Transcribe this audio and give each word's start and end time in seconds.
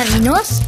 Figarinos 0.00 0.62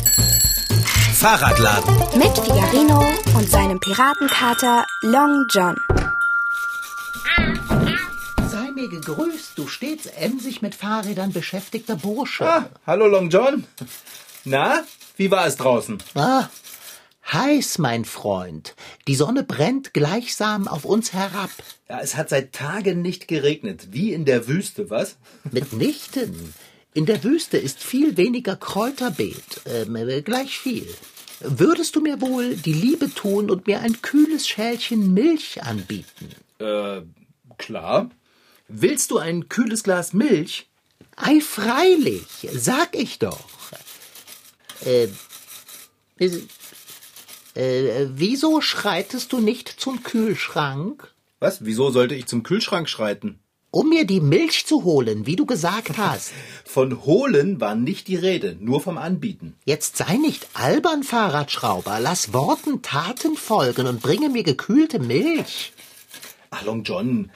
Fahrradladen. 1.14 1.96
mit 2.18 2.36
Figarino 2.38 3.02
und 3.34 3.48
seinem 3.48 3.80
Piratenkater 3.80 4.84
Long 5.00 5.46
John. 5.48 5.74
Sei 8.50 8.70
mir 8.74 8.90
gegrüßt, 8.90 9.56
du 9.56 9.68
stets 9.68 10.04
emsig 10.04 10.60
mit 10.60 10.74
Fahrrädern 10.74 11.32
beschäftigter 11.32 11.96
Bursche. 11.96 12.46
Ah, 12.46 12.68
hallo 12.86 13.06
Long 13.06 13.30
John. 13.30 13.64
Na, 14.44 14.84
wie 15.16 15.30
war 15.30 15.46
es 15.46 15.56
draußen? 15.56 15.96
Ah, 16.14 16.50
heiß, 17.32 17.78
mein 17.78 18.04
Freund. 18.04 18.74
Die 19.08 19.14
Sonne 19.14 19.44
brennt 19.44 19.94
gleichsam 19.94 20.68
auf 20.68 20.84
uns 20.84 21.14
herab. 21.14 21.48
Ja, 21.88 22.00
es 22.00 22.16
hat 22.16 22.28
seit 22.28 22.52
Tagen 22.52 23.00
nicht 23.00 23.28
geregnet, 23.28 23.88
wie 23.92 24.12
in 24.12 24.26
der 24.26 24.46
Wüste, 24.46 24.90
was? 24.90 25.16
Mitnichten. 25.50 26.52
In 26.94 27.06
der 27.06 27.24
Wüste 27.24 27.56
ist 27.56 27.82
viel 27.82 28.16
weniger 28.16 28.56
Kräuterbeet, 28.56 29.62
ähm, 29.64 29.96
äh, 29.96 30.22
gleich 30.22 30.58
viel. 30.58 30.86
Würdest 31.40 31.96
du 31.96 32.00
mir 32.00 32.20
wohl 32.20 32.54
die 32.54 32.74
Liebe 32.74 33.12
tun 33.12 33.50
und 33.50 33.66
mir 33.66 33.80
ein 33.80 34.02
kühles 34.02 34.46
Schälchen 34.46 35.14
Milch 35.14 35.62
anbieten? 35.62 36.28
Äh, 36.58 37.02
klar. 37.58 38.10
Willst 38.68 39.10
du 39.10 39.18
ein 39.18 39.48
kühles 39.48 39.82
Glas 39.82 40.12
Milch? 40.12 40.68
Ei, 41.16 41.40
freilich, 41.40 42.48
sag 42.52 42.94
ich 42.94 43.18
doch. 43.18 43.44
Äh, 44.84 45.08
äh, 46.18 46.40
äh, 47.54 48.08
wieso 48.12 48.60
schreitest 48.60 49.32
du 49.32 49.40
nicht 49.40 49.68
zum 49.68 50.02
Kühlschrank? 50.02 51.12
Was? 51.38 51.64
Wieso 51.64 51.90
sollte 51.90 52.14
ich 52.14 52.26
zum 52.26 52.42
Kühlschrank 52.42 52.88
schreiten? 52.88 53.40
Um 53.74 53.88
mir 53.88 54.06
die 54.06 54.20
Milch 54.20 54.66
zu 54.66 54.84
holen, 54.84 55.24
wie 55.26 55.34
du 55.34 55.46
gesagt 55.46 55.96
hast. 55.96 56.32
Von 56.66 57.04
holen 57.06 57.58
war 57.58 57.74
nicht 57.74 58.06
die 58.06 58.16
Rede, 58.16 58.54
nur 58.60 58.82
vom 58.82 58.98
Anbieten. 58.98 59.56
Jetzt 59.64 59.96
sei 59.96 60.18
nicht 60.18 60.46
albern, 60.52 61.02
Fahrradschrauber. 61.02 61.98
Lass 61.98 62.34
Worten 62.34 62.82
Taten 62.82 63.34
folgen 63.34 63.86
und 63.86 64.02
bringe 64.02 64.28
mir 64.28 64.42
gekühlte 64.42 64.98
Milch. 64.98 65.72
Ach, 66.50 66.62
Long 66.64 66.82
John, 66.84 67.30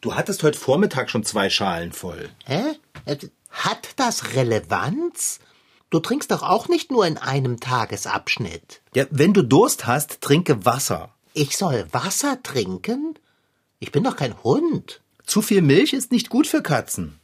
du 0.00 0.14
hattest 0.14 0.44
heute 0.44 0.56
Vormittag 0.58 1.10
schon 1.10 1.24
zwei 1.24 1.50
Schalen 1.50 1.92
voll. 1.92 2.30
Hä? 2.44 2.62
Äh, 3.04 3.16
Hat 3.50 3.88
das 3.96 4.34
Relevanz? 4.34 5.40
Du 5.90 5.98
trinkst 5.98 6.30
doch 6.30 6.44
auch 6.44 6.68
nicht 6.68 6.92
nur 6.92 7.04
in 7.08 7.18
einem 7.18 7.58
Tagesabschnitt. 7.58 8.82
Ja, 8.94 9.06
wenn 9.10 9.32
du 9.32 9.42
Durst 9.42 9.88
hast, 9.88 10.20
trinke 10.20 10.64
Wasser. 10.64 11.12
Ich 11.34 11.56
soll 11.56 11.86
Wasser 11.90 12.40
trinken? 12.44 13.16
Ich 13.80 13.90
bin 13.90 14.04
doch 14.04 14.14
kein 14.14 14.40
Hund. 14.44 14.99
Zu 15.26 15.42
viel 15.42 15.62
Milch 15.62 15.92
ist 15.92 16.12
nicht 16.12 16.30
gut 16.30 16.46
für 16.46 16.62
Katzen. 16.62 17.18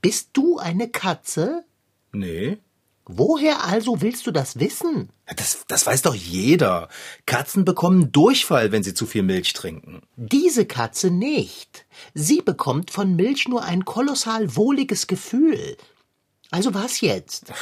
Bist 0.00 0.30
du 0.34 0.58
eine 0.58 0.88
Katze? 0.88 1.64
Nee. 2.12 2.58
Woher 3.08 3.64
also 3.64 4.02
willst 4.02 4.26
du 4.26 4.32
das 4.32 4.58
wissen? 4.58 5.10
Das, 5.36 5.64
das 5.68 5.86
weiß 5.86 6.02
doch 6.02 6.14
jeder. 6.14 6.88
Katzen 7.24 7.64
bekommen 7.64 8.10
Durchfall, 8.10 8.72
wenn 8.72 8.82
sie 8.82 8.94
zu 8.94 9.06
viel 9.06 9.22
Milch 9.22 9.52
trinken. 9.52 10.02
Diese 10.16 10.66
Katze 10.66 11.10
nicht. 11.10 11.86
Sie 12.14 12.42
bekommt 12.42 12.90
von 12.90 13.14
Milch 13.14 13.48
nur 13.48 13.62
ein 13.62 13.84
kolossal 13.84 14.56
wohliges 14.56 15.06
Gefühl. 15.06 15.76
Also 16.56 16.72
was 16.72 17.02
jetzt? 17.02 17.52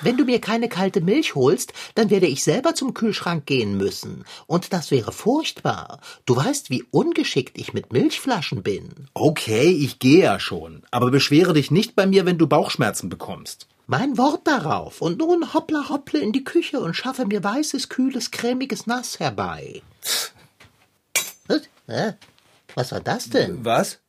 Wenn 0.00 0.16
du 0.16 0.24
mir 0.24 0.40
keine 0.40 0.68
kalte 0.68 1.00
Milch 1.00 1.36
holst, 1.36 1.72
dann 1.94 2.10
werde 2.10 2.26
ich 2.26 2.42
selber 2.42 2.74
zum 2.74 2.94
Kühlschrank 2.94 3.46
gehen 3.46 3.76
müssen. 3.76 4.24
Und 4.48 4.72
das 4.72 4.90
wäre 4.90 5.12
furchtbar. 5.12 6.00
Du 6.26 6.34
weißt, 6.34 6.68
wie 6.68 6.82
ungeschickt 6.90 7.56
ich 7.56 7.74
mit 7.74 7.92
Milchflaschen 7.92 8.64
bin. 8.64 9.06
Okay, 9.14 9.70
ich 9.70 10.00
gehe 10.00 10.24
ja 10.24 10.40
schon. 10.40 10.82
Aber 10.90 11.12
beschwere 11.12 11.52
dich 11.52 11.70
nicht 11.70 11.94
bei 11.94 12.08
mir, 12.08 12.26
wenn 12.26 12.38
du 12.38 12.48
Bauchschmerzen 12.48 13.08
bekommst. 13.08 13.68
Mein 13.86 14.18
Wort 14.18 14.44
darauf. 14.48 15.00
Und 15.00 15.18
nun 15.18 15.54
hoppla 15.54 15.88
hopple 15.88 16.18
in 16.18 16.32
die 16.32 16.42
Küche 16.42 16.80
und 16.80 16.94
schaffe 16.94 17.26
mir 17.26 17.44
weißes, 17.44 17.88
kühles, 17.88 18.32
cremiges 18.32 18.88
Nass 18.88 19.20
herbei. 19.20 19.80
Was? 21.46 22.90
War 22.90 23.00
das 23.00 23.30
denn? 23.30 23.64
Was? 23.64 24.00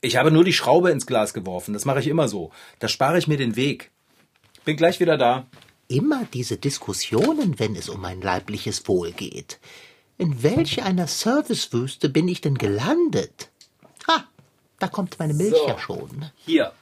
Ich 0.00 0.16
habe 0.16 0.30
nur 0.30 0.44
die 0.44 0.52
Schraube 0.52 0.90
ins 0.90 1.06
Glas 1.06 1.34
geworfen. 1.34 1.74
Das 1.74 1.84
mache 1.84 2.00
ich 2.00 2.06
immer 2.06 2.28
so. 2.28 2.50
Da 2.78 2.88
spare 2.88 3.18
ich 3.18 3.26
mir 3.26 3.36
den 3.36 3.56
Weg. 3.56 3.90
Bin 4.64 4.76
gleich 4.76 5.00
wieder 5.00 5.16
da. 5.18 5.46
Immer 5.88 6.26
diese 6.32 6.56
Diskussionen, 6.56 7.58
wenn 7.58 7.74
es 7.74 7.88
um 7.88 8.00
mein 8.00 8.20
leibliches 8.20 8.86
Wohl 8.86 9.12
geht. 9.12 9.58
In 10.18 10.42
welch 10.42 10.82
einer 10.82 11.06
Servicewüste 11.06 12.08
bin 12.08 12.28
ich 12.28 12.40
denn 12.40 12.56
gelandet? 12.58 13.50
Ha, 14.06 14.24
da 14.78 14.88
kommt 14.88 15.18
meine 15.18 15.34
Milch 15.34 15.56
So. 15.56 15.68
ja 15.68 15.78
schon. 15.78 16.30
Hier. 16.44 16.72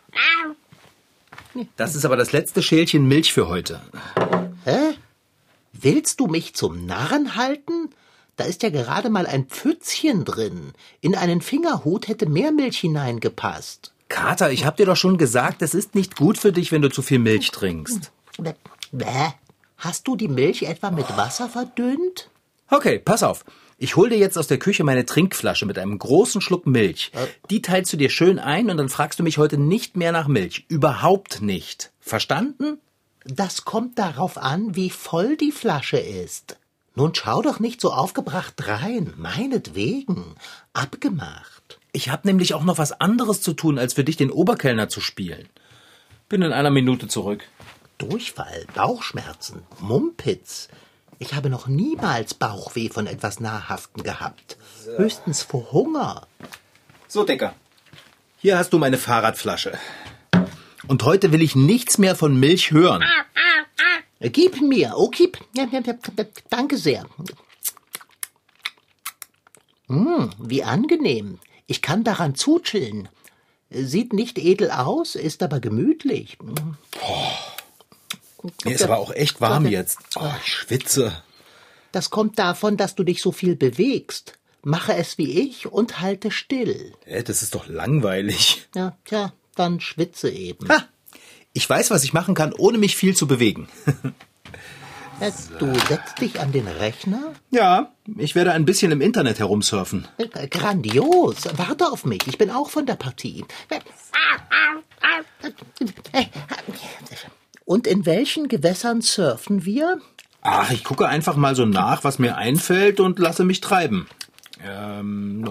Das 1.76 1.94
ist 1.94 2.04
aber 2.04 2.16
das 2.16 2.32
letzte 2.32 2.62
Schälchen 2.62 3.06
Milch 3.06 3.32
für 3.32 3.48
heute. 3.48 3.80
Hä? 4.64 4.94
Willst 5.72 6.20
du 6.20 6.26
mich 6.26 6.54
zum 6.54 6.86
Narren 6.86 7.36
halten? 7.36 7.90
Da 8.36 8.44
ist 8.44 8.62
ja 8.62 8.70
gerade 8.70 9.08
mal 9.10 9.26
ein 9.26 9.46
Pfützchen 9.46 10.24
drin. 10.24 10.72
In 11.00 11.14
einen 11.14 11.40
Fingerhut 11.40 12.06
hätte 12.08 12.28
mehr 12.28 12.52
Milch 12.52 12.78
hineingepasst. 12.78 13.92
Kater, 14.08 14.52
ich 14.52 14.64
hab 14.64 14.76
dir 14.76 14.86
doch 14.86 14.96
schon 14.96 15.18
gesagt, 15.18 15.62
es 15.62 15.74
ist 15.74 15.94
nicht 15.94 16.16
gut 16.16 16.38
für 16.38 16.52
dich, 16.52 16.70
wenn 16.70 16.82
du 16.82 16.90
zu 16.90 17.02
viel 17.02 17.18
Milch 17.18 17.50
trinkst. 17.50 18.12
Bäh. 18.92 19.32
Hast 19.78 20.06
du 20.06 20.16
die 20.16 20.28
Milch 20.28 20.62
etwa 20.62 20.90
mit 20.90 21.16
Wasser 21.16 21.48
verdünnt? 21.48 22.30
Okay, 22.70 22.98
pass 22.98 23.22
auf. 23.22 23.44
Ich 23.78 23.96
hol 23.96 24.08
dir 24.08 24.16
jetzt 24.16 24.38
aus 24.38 24.46
der 24.46 24.58
Küche 24.58 24.84
meine 24.84 25.04
Trinkflasche 25.04 25.66
mit 25.66 25.78
einem 25.78 25.98
großen 25.98 26.40
Schluck 26.40 26.66
Milch. 26.66 27.12
Die 27.50 27.60
teilst 27.60 27.92
du 27.92 27.98
dir 27.98 28.08
schön 28.08 28.38
ein 28.38 28.70
und 28.70 28.78
dann 28.78 28.88
fragst 28.88 29.18
du 29.18 29.22
mich 29.22 29.38
heute 29.38 29.58
nicht 29.58 29.96
mehr 29.96 30.12
nach 30.12 30.28
Milch. 30.28 30.64
Überhaupt 30.68 31.42
nicht. 31.42 31.92
Verstanden? 32.00 32.78
Das 33.24 33.64
kommt 33.64 33.98
darauf 33.98 34.38
an, 34.38 34.76
wie 34.76 34.88
voll 34.88 35.36
die 35.36 35.52
Flasche 35.52 35.98
ist. 35.98 36.56
Nun 36.96 37.14
schau 37.14 37.42
doch 37.42 37.60
nicht 37.60 37.82
so 37.82 37.92
aufgebracht 37.92 38.54
rein, 38.66 39.12
meinetwegen. 39.18 40.34
Abgemacht. 40.72 41.78
Ich 41.92 42.08
hab 42.08 42.24
nämlich 42.24 42.54
auch 42.54 42.64
noch 42.64 42.78
was 42.78 42.92
anderes 42.92 43.42
zu 43.42 43.52
tun, 43.52 43.78
als 43.78 43.92
für 43.92 44.02
dich 44.02 44.16
den 44.16 44.30
Oberkellner 44.30 44.88
zu 44.88 45.02
spielen. 45.02 45.46
Bin 46.30 46.40
in 46.40 46.52
einer 46.52 46.70
Minute 46.70 47.06
zurück. 47.06 47.44
Durchfall, 47.98 48.66
Bauchschmerzen, 48.74 49.62
Mumpitz. 49.78 50.68
Ich 51.18 51.34
habe 51.34 51.50
noch 51.50 51.66
niemals 51.66 52.32
Bauchweh 52.32 52.88
von 52.88 53.06
etwas 53.06 53.40
Nahrhaften 53.40 54.02
gehabt. 54.02 54.56
Höchstens 54.96 55.42
vor 55.42 55.72
Hunger. 55.72 56.26
So, 57.08 57.24
Decker. 57.24 57.54
Hier 58.38 58.56
hast 58.56 58.72
du 58.72 58.78
meine 58.78 58.96
Fahrradflasche. 58.98 59.78
Und 60.88 61.02
heute 61.02 61.30
will 61.32 61.42
ich 61.42 61.56
nichts 61.56 61.98
mehr 61.98 62.16
von 62.16 62.40
Milch 62.40 62.70
hören. 62.70 63.04
Gib 64.20 64.60
mir, 64.60 64.94
oh 64.96 65.08
gib. 65.08 65.38
Ja, 65.54 65.66
ja, 65.70 65.82
Danke 66.48 66.78
sehr. 66.78 67.06
Hm, 69.88 70.30
wie 70.38 70.64
angenehm. 70.64 71.38
Ich 71.66 71.82
kann 71.82 72.04
daran 72.04 72.34
zuchillen. 72.34 73.08
Sieht 73.70 74.12
nicht 74.12 74.38
edel 74.38 74.70
aus, 74.70 75.16
ist 75.16 75.42
aber 75.42 75.60
gemütlich. 75.60 76.38
Hm. 76.40 76.76
Mir 78.64 78.74
ist 78.74 78.84
aber 78.84 78.98
auch 78.98 79.12
echt 79.12 79.40
warm 79.40 79.66
jetzt. 79.66 79.98
Oh, 80.16 80.32
ich 80.40 80.52
schwitze. 80.52 81.22
Das 81.92 82.10
kommt 82.10 82.38
davon, 82.38 82.76
dass 82.76 82.94
du 82.94 83.04
dich 83.04 83.22
so 83.22 83.32
viel 83.32 83.56
bewegst. 83.56 84.38
Mache 84.62 84.94
es 84.94 85.18
wie 85.18 85.40
ich 85.40 85.66
und 85.66 86.00
halte 86.00 86.30
still. 86.30 86.92
Hä, 87.04 87.22
das 87.22 87.42
ist 87.42 87.54
doch 87.54 87.68
langweilig. 87.68 88.68
Ja, 88.74 88.96
tja, 89.04 89.32
dann 89.54 89.80
schwitze 89.80 90.30
eben. 90.30 90.68
Ha! 90.68 90.88
Ich 91.56 91.68
weiß, 91.68 91.90
was 91.90 92.04
ich 92.04 92.12
machen 92.12 92.34
kann, 92.34 92.52
ohne 92.52 92.76
mich 92.76 92.96
viel 92.96 93.16
zu 93.16 93.26
bewegen. 93.26 93.68
Du 95.58 95.72
setzt 95.88 96.20
dich 96.20 96.40
an 96.40 96.52
den 96.52 96.68
Rechner? 96.68 97.32
Ja, 97.50 97.94
ich 98.18 98.34
werde 98.34 98.52
ein 98.52 98.66
bisschen 98.66 98.92
im 98.92 99.00
Internet 99.00 99.38
herumsurfen. 99.38 100.06
Äh, 100.18 100.46
Grandios. 100.46 101.36
Warte 101.56 101.86
auf 101.86 102.04
mich. 102.04 102.26
Ich 102.26 102.36
bin 102.36 102.50
auch 102.50 102.68
von 102.68 102.84
der 102.84 102.96
Partie. 102.96 103.42
Und 107.64 107.86
in 107.86 108.04
welchen 108.04 108.48
Gewässern 108.48 109.00
surfen 109.00 109.64
wir? 109.64 110.02
Ach, 110.42 110.70
ich 110.70 110.84
gucke 110.84 111.08
einfach 111.08 111.36
mal 111.36 111.56
so 111.56 111.64
nach, 111.64 112.04
was 112.04 112.18
mir 112.18 112.36
einfällt 112.36 113.00
und 113.00 113.18
lasse 113.18 113.44
mich 113.44 113.62
treiben. 113.62 114.06
Ähm, 114.62 115.46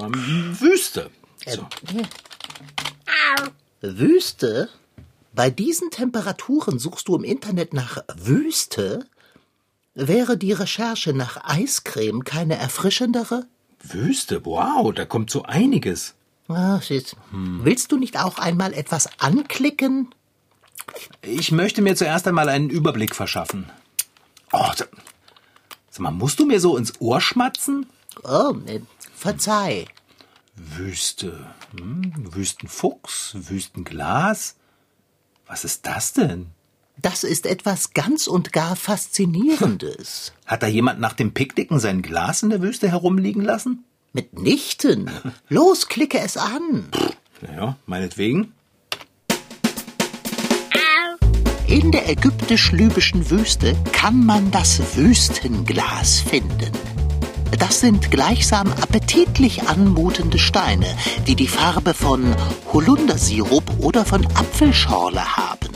Wüste. 0.59 1.09
So. 1.47 1.65
Wüste? 3.81 4.69
Bei 5.35 5.49
diesen 5.49 5.91
Temperaturen 5.91 6.79
suchst 6.79 7.09
du 7.09 7.15
im 7.15 7.25
Internet 7.25 7.73
nach 7.73 7.97
Wüste? 8.15 9.05
Wäre 9.93 10.37
die 10.37 10.53
Recherche 10.53 11.13
nach 11.13 11.43
Eiscreme 11.43 12.23
keine 12.23 12.55
erfrischendere? 12.55 13.45
Wüste, 13.83 14.45
wow, 14.45 14.93
da 14.93 15.03
kommt 15.03 15.29
so 15.29 15.43
einiges. 15.43 16.15
Ah, 16.47 16.79
shit. 16.79 17.17
Willst 17.31 17.91
du 17.91 17.97
nicht 17.97 18.17
auch 18.17 18.39
einmal 18.39 18.73
etwas 18.73 19.09
anklicken? 19.19 20.15
Ich 21.21 21.51
möchte 21.51 21.81
mir 21.81 21.95
zuerst 21.97 22.27
einmal 22.27 22.47
einen 22.47 22.69
Überblick 22.69 23.13
verschaffen. 23.13 23.69
Oh, 24.53 24.71
sag 24.77 24.89
mal, 25.99 26.11
musst 26.11 26.39
du 26.39 26.45
mir 26.45 26.61
so 26.61 26.77
ins 26.77 26.93
Ohr 27.01 27.19
schmatzen? 27.19 27.87
Oh, 28.23 28.53
äh, 28.67 28.79
verzeih. 29.13 29.85
Wüste. 30.55 31.53
Hm, 31.77 32.13
Wüstenfuchs, 32.33 33.35
Wüstenglas. 33.49 34.55
Was 35.47 35.63
ist 35.63 35.85
das 35.85 36.13
denn? 36.13 36.47
Das 36.97 37.23
ist 37.23 37.45
etwas 37.45 37.93
ganz 37.93 38.27
und 38.27 38.53
gar 38.53 38.75
Faszinierendes. 38.75 40.33
Hat 40.45 40.63
da 40.63 40.67
jemand 40.67 40.99
nach 40.99 41.13
dem 41.13 41.33
Picknicken 41.33 41.79
sein 41.79 42.01
Glas 42.01 42.41
in 42.41 42.49
der 42.49 42.61
Wüste 42.61 42.89
herumliegen 42.89 43.43
lassen? 43.43 43.83
Mitnichten. 44.13 45.11
Los, 45.49 45.87
klicke 45.87 46.19
es 46.19 46.37
an. 46.37 46.85
Naja, 47.41 47.77
meinetwegen. 47.85 48.53
In 51.67 51.91
der 51.91 52.09
ägyptisch-libyschen 52.09 53.29
Wüste 53.29 53.75
kann 53.91 54.25
man 54.25 54.51
das 54.51 54.95
Wüstenglas 54.95 56.21
finden. 56.21 56.71
Das 57.51 57.79
sind 57.79 58.11
gleichsam 58.11 58.71
appetitlich 58.81 59.67
anmutende 59.67 60.39
Steine, 60.39 60.87
die 61.27 61.35
die 61.35 61.47
Farbe 61.47 61.93
von 61.93 62.35
Holundersirup 62.73 63.63
oder 63.79 64.05
von 64.05 64.25
Apfelschorle 64.35 65.37
haben. 65.37 65.69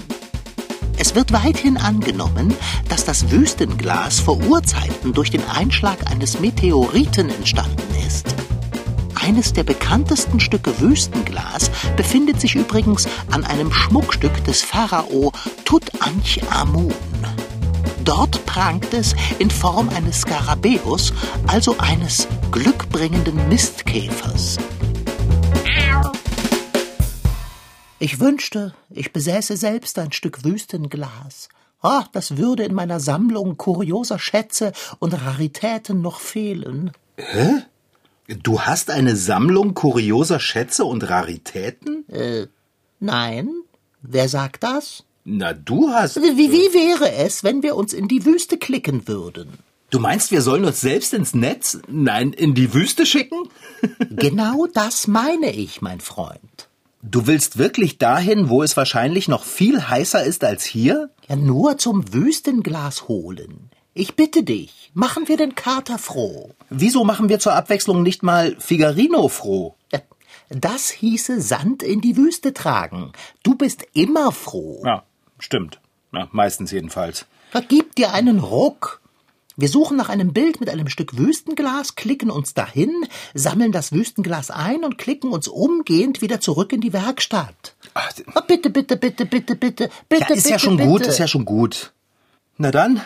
Es 0.98 1.16
wird 1.16 1.32
weithin 1.32 1.78
angenommen, 1.78 2.54
dass 2.90 3.06
das 3.06 3.32
Wüstenglas 3.32 4.20
vor 4.20 4.38
Urzeiten 4.42 5.14
durch 5.14 5.32
den 5.32 5.48
Einschlag 5.50 6.12
eines 6.12 6.42
Meteoriten 6.42 7.30
entstanden 7.30 7.96
ist. 8.06 8.36
Eines 9.16 9.54
der 9.54 9.64
bekanntesten 9.64 10.40
Stücke 10.40 10.80
Wüstenglas 10.82 11.72
befindet 11.96 12.42
sich 12.42 12.56
übrigens 12.56 13.08
an 13.32 13.46
einem 13.46 13.72
Schmuckstück 13.72 14.44
des 14.44 14.62
Pharao 14.62 15.32
Tutanchamun. 15.66 16.94
Dort 18.10 18.44
prangt 18.48 18.92
es 18.96 19.14
in 19.38 19.52
Form 19.52 19.88
eines 19.90 20.22
Skarabäus, 20.22 21.14
also 21.46 21.76
eines 21.78 22.28
glückbringenden 22.50 23.48
Mistkäfers. 23.50 24.58
Ich 28.00 28.20
wünschte, 28.20 28.74
ich 28.90 29.14
besäße 29.14 29.58
selbst 29.58 30.00
ein 30.00 30.12
Stück 30.12 30.44
Wüstenglas. 30.44 31.50
Ah, 31.84 32.06
das 32.12 32.38
würde 32.38 32.64
in 32.64 32.74
meiner 32.74 33.00
Sammlung 33.00 33.58
kurioser 33.58 34.18
Schätze 34.18 34.72
und 34.98 35.14
Raritäten 35.14 36.02
noch 36.02 36.20
fehlen. 36.20 36.94
Hä? 37.16 37.62
Du 38.42 38.62
hast 38.62 38.90
eine 38.90 39.16
Sammlung 39.16 39.76
kurioser 39.76 40.40
Schätze 40.40 40.84
und 40.84 41.08
Raritäten? 41.08 42.10
Äh, 42.10 42.48
nein? 43.00 43.52
Wer 44.02 44.28
sagt 44.28 44.64
das? 44.64 45.04
Na, 45.32 45.54
du 45.54 45.90
hast. 45.90 46.16
Wie, 46.16 46.52
wie 46.52 46.74
wäre 46.74 47.12
es, 47.12 47.44
wenn 47.44 47.62
wir 47.62 47.76
uns 47.76 47.94
in 47.94 48.08
die 48.08 48.26
Wüste 48.26 48.58
klicken 48.58 49.08
würden? 49.08 49.60
Du 49.92 50.00
meinst, 50.00 50.32
wir 50.32 50.42
sollen 50.42 50.66
uns 50.66 50.82
selbst 50.82 51.14
ins 51.14 51.36
Netz, 51.36 51.80
nein, 51.88 52.34
in 52.34 52.56
die 52.56 52.74
Wüste 52.74 53.06
schicken? 53.06 53.48
genau 54.10 54.66
das 54.74 55.06
meine 55.08 55.52
ich, 55.52 55.84
mein 55.84 56.00
Freund. 56.00 56.70
Du 57.04 57.28
willst 57.28 57.60
wirklich 57.60 58.00
dahin, 58.00 58.50
wo 58.50 58.64
es 58.64 58.76
wahrscheinlich 58.76 59.28
noch 59.28 59.44
viel 59.44 59.88
heißer 59.88 60.24
ist 60.24 60.44
als 60.44 60.66
hier? 60.66 61.12
Ja, 61.28 61.36
nur 61.36 61.78
zum 61.78 62.12
Wüstenglas 62.12 63.08
holen. 63.08 63.70
Ich 63.94 64.16
bitte 64.16 64.42
dich, 64.42 64.92
machen 64.96 65.28
wir 65.28 65.38
den 65.38 65.54
Kater 65.54 66.00
froh. 66.00 66.52
Wieso 66.72 67.04
machen 67.04 67.30
wir 67.30 67.38
zur 67.40 67.54
Abwechslung 67.54 68.02
nicht 68.02 68.24
mal 68.24 68.56
Figarino 68.60 69.28
froh? 69.28 69.76
Das 70.50 70.90
hieße 70.90 71.42
Sand 71.42 71.84
in 71.84 72.02
die 72.02 72.18
Wüste 72.18 72.54
tragen. 72.54 73.12
Du 73.44 73.54
bist 73.54 73.86
immer 73.94 74.32
froh. 74.32 74.82
Ja, 74.84 75.04
stimmt. 75.40 75.80
Na, 76.12 76.28
meistens 76.32 76.72
jedenfalls. 76.72 77.26
Gib 77.68 77.96
dir 77.96 78.14
einen 78.14 78.40
Ruck. 78.40 79.02
Wir 79.58 79.68
suchen 79.68 79.98
nach 79.98 80.08
einem 80.08 80.32
Bild 80.32 80.62
mit 80.62 80.70
einem 80.70 80.88
Stück 80.88 81.18
Wüstenglas, 81.18 81.96
klicken 81.96 82.32
uns 82.32 82.54
dahin, 82.54 82.94
sammeln 83.34 83.74
das 83.74 83.92
Wüstenglas 83.92 84.52
ein 84.52 84.86
und 84.86 84.98
klicken 84.98 85.32
uns 85.32 85.50
umgehend 85.50 86.22
wieder 86.22 86.40
zurück 86.40 86.72
in 86.72 86.80
die 86.80 86.94
Werkstatt. 86.94 87.76
Ach, 87.94 88.10
oh, 88.36 88.42
bitte, 88.48 88.70
bitte, 88.70 88.96
bitte, 88.96 89.26
bitte, 89.26 89.56
bitte, 89.58 89.90
bitte. 90.08 90.30
Ja, 90.30 90.36
ist 90.36 90.44
bitte, 90.44 90.50
ja 90.50 90.60
schon 90.60 90.78
bitte. 90.78 90.90
gut, 90.90 91.06
ist 91.06 91.20
ja 91.20 91.28
schon 91.28 91.44
gut. 91.44 91.92
Na 92.58 92.72
dann, 92.72 93.02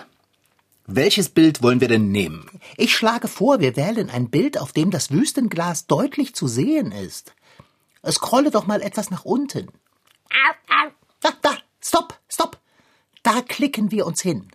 welches 0.85 1.29
Bild 1.29 1.63
wollen 1.63 1.81
wir 1.81 1.87
denn 1.87 2.11
nehmen? 2.11 2.45
Ich 2.77 2.95
schlage 2.95 3.27
vor, 3.27 3.59
wir 3.59 3.75
wählen 3.75 4.11
ein 4.11 4.29
Bild, 4.29 4.59
auf 4.59 4.73
dem 4.73 4.91
das 4.91 5.09
Wüstenglas 5.09 5.87
deutlich 5.87 6.35
zu 6.35 6.47
sehen 6.47 6.91
ist. 6.91 7.33
Scrolle 8.07 8.51
doch 8.51 8.67
mal 8.67 8.81
etwas 8.81 9.09
nach 9.09 9.25
unten. 9.25 9.69
Da, 11.21 11.31
da, 11.41 11.57
stopp, 11.83 12.19
stopp. 12.29 12.57
Da 13.23 13.41
klicken 13.41 13.91
wir 13.91 14.05
uns 14.05 14.21
hin. 14.21 14.49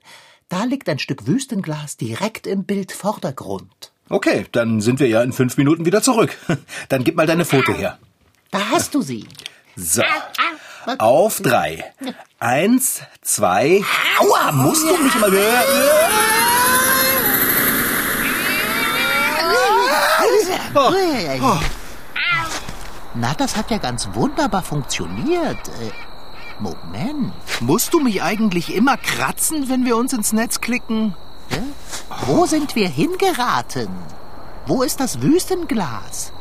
Da 0.49 0.65
liegt 0.65 0.89
ein 0.89 0.99
Stück 0.99 1.27
Wüstenglas 1.27 1.97
direkt 1.97 2.47
im 2.47 2.65
Bildvordergrund. 2.65 3.93
Okay, 4.09 4.47
dann 4.53 4.81
sind 4.81 5.01
wir 5.01 5.09
ja 5.09 5.23
in 5.23 5.33
fünf 5.33 5.59
Minuten 5.59 5.85
wieder 5.85 6.01
zurück. 6.01 6.37
Dann 6.89 7.05
gib 7.05 7.17
mal 7.17 7.27
deine 7.27 7.45
Foto 7.45 7.75
her. 7.75 7.99
Da 8.51 8.71
hast 8.71 8.95
du 8.95 9.03
sie. 9.03 9.27
So. 9.77 10.03
Auf 10.99 11.41
drei. 11.41 11.93
Eins, 12.39 13.03
zwei. 13.21 13.85
Aua, 14.19 14.53
musst 14.53 14.89
du 14.89 14.97
mich 14.97 15.15
mal. 15.17 15.31
Oh. 20.75 20.93
Oh. 21.43 21.61
Na, 23.15 23.35
das 23.35 23.57
hat 23.57 23.71
ja 23.71 23.79
ganz 23.79 24.09
wunderbar 24.15 24.63
funktioniert. 24.63 25.59
Moment. 26.61 27.33
Musst 27.61 27.95
du 27.95 28.01
mich 28.01 28.23
eigentlich 28.23 28.75
immer 28.75 28.97
kratzen, 28.97 29.69
wenn 29.69 29.85
wir 29.85 29.97
uns 29.97 30.13
ins 30.13 30.33
Netz 30.33 30.61
klicken? 30.61 31.15
Hä? 31.49 31.61
Wo 32.27 32.47
sind 32.47 32.75
wir 32.75 32.89
hingeraten? 32.89 33.89
Wo 34.67 34.83
ist 34.83 35.01
das 35.01 35.23
Wüstenglas? 35.23 36.33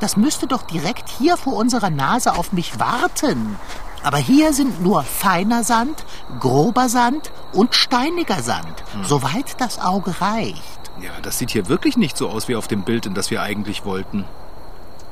Das 0.00 0.16
müsste 0.16 0.46
doch 0.46 0.62
direkt 0.62 1.08
hier 1.08 1.36
vor 1.36 1.54
unserer 1.54 1.90
Nase 1.90 2.34
auf 2.34 2.52
mich 2.52 2.78
warten. 2.78 3.56
Aber 4.02 4.18
hier 4.18 4.52
sind 4.52 4.80
nur 4.82 5.02
feiner 5.02 5.64
Sand, 5.64 6.04
grober 6.38 6.88
Sand 6.88 7.32
und 7.52 7.74
steiniger 7.74 8.42
Sand, 8.42 8.84
hm. 8.92 9.04
soweit 9.04 9.60
das 9.60 9.80
Auge 9.80 10.20
reicht. 10.20 10.78
Ja, 11.00 11.10
das 11.22 11.38
sieht 11.38 11.50
hier 11.50 11.68
wirklich 11.68 11.96
nicht 11.96 12.16
so 12.16 12.28
aus 12.28 12.48
wie 12.48 12.56
auf 12.56 12.68
dem 12.68 12.82
Bild, 12.82 13.06
in 13.06 13.14
das 13.14 13.30
wir 13.30 13.42
eigentlich 13.42 13.84
wollten. 13.84 14.24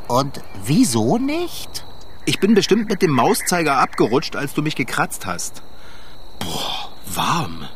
Und 0.09 0.41
wieso 0.65 1.19
nicht? 1.19 1.86
Ich 2.28 2.40
bin 2.40 2.55
bestimmt 2.55 2.88
mit 2.88 3.02
dem 3.02 3.12
Mauszeiger 3.12 3.76
abgerutscht, 3.78 4.34
als 4.34 4.52
du 4.52 4.61
mich 4.61 4.75
gekratzt 4.75 5.26
hast. 5.26 5.62
Boah, 6.40 6.90
warm. 7.06 7.69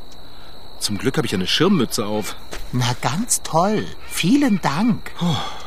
Zum 0.81 0.99
Glück 0.99 1.17
habe 1.19 1.27
ich 1.27 1.35
eine 1.35 1.47
Schirmmütze 1.47 2.05
auf. 2.05 2.35
Na, 2.73 2.97
ganz 3.01 3.43
toll. 3.43 3.87
Vielen 4.09 4.61
Dank. 4.61 5.13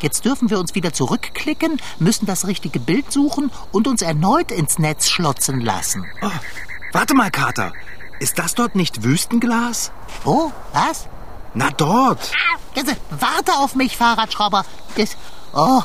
Jetzt 0.01 0.25
dürfen 0.25 0.49
wir 0.49 0.59
uns 0.59 0.75
wieder 0.75 0.91
zurückklicken, 0.91 1.79
müssen 1.99 2.25
das 2.25 2.45
richtige 2.45 2.79
Bild 2.79 3.11
suchen 3.11 3.51
und 3.71 3.87
uns 3.87 4.01
erneut 4.01 4.51
ins 4.51 4.79
Netz 4.79 5.07
schlotzen 5.07 5.61
lassen. 5.61 6.05
Oh, 6.21 6.29
warte 6.91 7.13
mal, 7.13 7.31
Kater. 7.31 7.71
Ist 8.19 8.37
das 8.37 8.53
dort 8.53 8.75
nicht 8.75 9.03
Wüstenglas? 9.03 9.91
Oh, 10.25 10.51
was? 10.73 11.07
Na, 11.53 11.69
dort. 11.71 12.31
Warte 13.11 13.53
auf 13.53 13.75
mich, 13.75 13.95
Fahrradschrauber. 13.95 14.65
Das, 14.95 15.15
oh, 15.53 15.83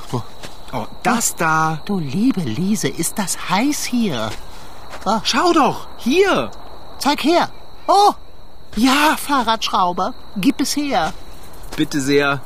Oh, 0.72 0.86
das 1.02 1.34
da. 1.36 1.80
Du 1.84 1.98
liebe 1.98 2.40
Liese, 2.40 2.88
ist 2.88 3.18
das 3.18 3.50
heiß 3.50 3.84
hier. 3.84 4.30
Oh. 5.04 5.18
Schau 5.22 5.52
doch, 5.52 5.88
hier. 5.96 6.50
Zeig 6.98 7.24
her. 7.24 7.48
Oh, 7.86 8.12
ja, 8.76 9.16
Fahrradschrauber, 9.16 10.14
gib 10.36 10.60
es 10.60 10.76
her. 10.76 11.12
Bitte 11.76 12.00
sehr. 12.00 12.40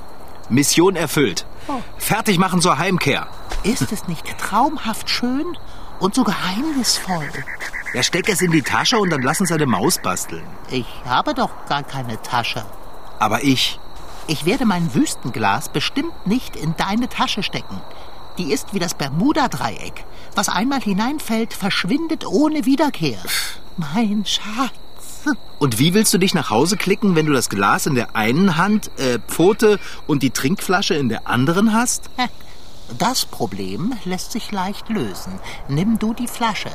Mission 0.48 0.96
erfüllt. 0.96 1.46
Oh. 1.68 1.80
Fertig 1.98 2.38
machen 2.38 2.60
zur 2.60 2.78
Heimkehr. 2.78 3.26
Ist 3.64 3.92
es 3.92 4.08
nicht 4.08 4.26
traumhaft 4.38 5.08
schön 5.08 5.56
und 6.00 6.14
so 6.14 6.24
geheimnisvoll? 6.24 7.28
Ja, 7.94 8.02
steck 8.02 8.28
es 8.28 8.40
in 8.40 8.50
die 8.50 8.62
Tasche 8.62 8.98
und 8.98 9.10
dann 9.10 9.22
lass 9.22 9.40
uns 9.40 9.52
eine 9.52 9.66
Maus 9.66 9.98
basteln. 9.98 10.46
Ich 10.70 10.86
habe 11.04 11.34
doch 11.34 11.50
gar 11.68 11.82
keine 11.82 12.20
Tasche. 12.22 12.64
Aber 13.18 13.42
ich. 13.44 13.78
Ich 14.26 14.46
werde 14.46 14.64
mein 14.64 14.94
Wüstenglas 14.94 15.68
bestimmt 15.68 16.26
nicht 16.26 16.56
in 16.56 16.76
deine 16.76 17.08
Tasche 17.08 17.42
stecken. 17.42 17.80
Die 18.38 18.52
ist 18.52 18.72
wie 18.72 18.78
das 18.78 18.94
Bermuda-Dreieck. 18.94 20.04
Was 20.34 20.48
einmal 20.48 20.80
hineinfällt, 20.80 21.52
verschwindet 21.52 22.26
ohne 22.26 22.64
Wiederkehr. 22.64 23.18
Mein 23.76 24.24
Schatz. 24.24 24.72
Und 25.58 25.78
wie 25.78 25.94
willst 25.94 26.12
du 26.12 26.18
dich 26.18 26.34
nach 26.34 26.50
Hause 26.50 26.76
klicken, 26.76 27.14
wenn 27.14 27.26
du 27.26 27.32
das 27.32 27.48
Glas 27.48 27.86
in 27.86 27.94
der 27.94 28.16
einen 28.16 28.56
Hand, 28.56 28.90
äh, 28.98 29.18
Pfote 29.20 29.78
und 30.06 30.22
die 30.22 30.30
Trinkflasche 30.30 30.94
in 30.94 31.08
der 31.08 31.28
anderen 31.28 31.72
hast? 31.72 32.10
Das 32.98 33.24
Problem 33.24 33.92
lässt 34.04 34.32
sich 34.32 34.50
leicht 34.50 34.88
lösen. 34.88 35.38
Nimm 35.68 35.98
du 35.98 36.14
die 36.14 36.26
Flasche. 36.26 36.70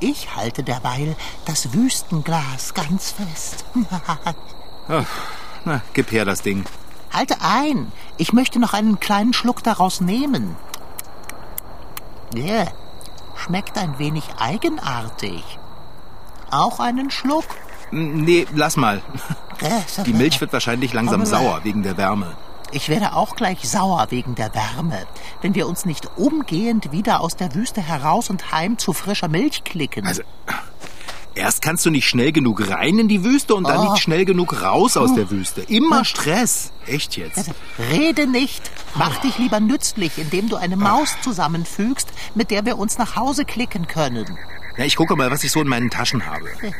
Ich 0.00 0.34
halte 0.34 0.62
derweil 0.62 1.16
das 1.44 1.72
Wüstenglas 1.72 2.74
ganz 2.74 3.12
fest. 3.12 3.64
Ach, 4.88 5.06
na, 5.64 5.82
gib 5.92 6.10
her 6.10 6.24
das 6.24 6.42
Ding. 6.42 6.64
Halte 7.12 7.36
ein. 7.40 7.92
Ich 8.16 8.32
möchte 8.32 8.58
noch 8.58 8.72
einen 8.72 8.98
kleinen 8.98 9.32
Schluck 9.32 9.62
daraus 9.62 10.00
nehmen. 10.00 10.56
Yeah. 12.36 12.66
Schmeckt 13.36 13.76
ein 13.78 13.98
wenig 13.98 14.24
eigenartig. 14.38 15.42
Auch 16.50 16.80
einen 16.80 17.10
Schluck? 17.10 17.44
Nee, 17.90 18.46
lass 18.54 18.76
mal. 18.76 19.02
Die 20.06 20.12
Milch 20.12 20.40
wird 20.40 20.52
wahrscheinlich 20.52 20.92
langsam 20.92 21.24
sauer 21.26 21.60
wegen 21.64 21.82
der 21.82 21.96
Wärme. 21.96 22.36
Ich 22.72 22.88
werde 22.88 23.14
auch 23.14 23.36
gleich 23.36 23.68
sauer 23.68 24.06
wegen 24.10 24.34
der 24.34 24.52
Wärme, 24.54 25.06
wenn 25.42 25.54
wir 25.54 25.68
uns 25.68 25.84
nicht 25.84 26.08
umgehend 26.16 26.90
wieder 26.90 27.20
aus 27.20 27.36
der 27.36 27.54
Wüste 27.54 27.80
heraus 27.80 28.30
und 28.30 28.50
heim 28.50 28.78
zu 28.78 28.92
frischer 28.92 29.28
Milch 29.28 29.62
klicken. 29.62 30.06
Also, 30.06 30.22
Erst 31.36 31.62
kannst 31.62 31.84
du 31.84 31.90
nicht 31.90 32.08
schnell 32.08 32.30
genug 32.30 32.68
rein 32.70 32.98
in 32.98 33.08
die 33.08 33.24
Wüste 33.24 33.54
und 33.56 33.64
dann 33.68 33.78
Oh. 33.80 33.92
nicht 33.92 34.02
schnell 34.02 34.24
genug 34.24 34.62
raus 34.62 34.96
aus 34.96 35.14
der 35.14 35.30
Wüste. 35.30 35.62
Immer 35.62 36.04
Stress. 36.04 36.70
Echt 36.86 37.16
jetzt. 37.16 37.38
Also, 37.38 37.52
Rede 37.90 38.26
nicht. 38.28 38.70
Mach 38.94 39.16
dich 39.18 39.38
lieber 39.38 39.58
nützlich, 39.58 40.16
indem 40.18 40.48
du 40.48 40.56
eine 40.56 40.76
Maus 40.76 41.16
zusammenfügst, 41.22 42.08
mit 42.36 42.50
der 42.52 42.64
wir 42.64 42.78
uns 42.78 42.98
nach 42.98 43.16
Hause 43.16 43.44
klicken 43.44 43.88
können. 43.88 44.38
Na, 44.76 44.84
ich 44.84 44.94
gucke 44.96 45.16
mal, 45.16 45.30
was 45.30 45.42
ich 45.42 45.50
so 45.50 45.60
in 45.60 45.68
meinen 45.68 45.90
Taschen 45.90 46.24
habe. 46.26 46.48
Ähm, 46.62 46.72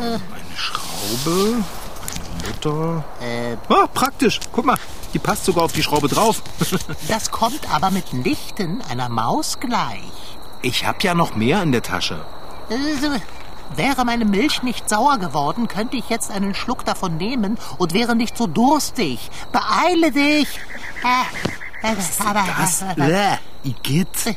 eine 0.00 0.56
Schraube, 0.56 1.64
eine 1.64 2.46
Mutter. 2.48 3.04
Äh, 3.20 3.56
Ah, 3.68 3.86
praktisch. 3.92 4.38
Guck 4.52 4.64
mal, 4.64 4.76
die 5.12 5.18
passt 5.18 5.44
sogar 5.44 5.64
auf 5.64 5.72
die 5.72 5.82
Schraube 5.82 6.06
drauf. 6.08 6.42
das 7.08 7.30
kommt 7.32 7.68
aber 7.72 7.90
mitnichten 7.90 8.80
einer 8.88 9.08
Maus 9.08 9.58
gleich. 9.58 10.02
Ich 10.62 10.86
hab 10.86 11.02
ja 11.02 11.14
noch 11.14 11.34
mehr 11.34 11.62
in 11.62 11.72
der 11.72 11.82
Tasche. 11.82 12.24
Äh, 12.70 12.74
Wäre 13.74 14.04
meine 14.04 14.24
Milch 14.24 14.62
nicht 14.62 14.88
sauer 14.88 15.18
geworden, 15.18 15.68
könnte 15.68 15.96
ich 15.96 16.08
jetzt 16.08 16.30
einen 16.30 16.54
Schluck 16.54 16.84
davon 16.84 17.16
nehmen 17.16 17.58
und 17.78 17.92
wäre 17.92 18.14
nicht 18.16 18.36
so 18.36 18.46
durstig. 18.46 19.30
Beeile 19.52 20.12
dich! 20.12 20.60
Äh, 21.82 21.88
äh, 21.92 21.96
aber- 22.24 22.44
Was? 22.58 22.84
Bäh, 22.96 23.36
Igitt. 23.64 24.36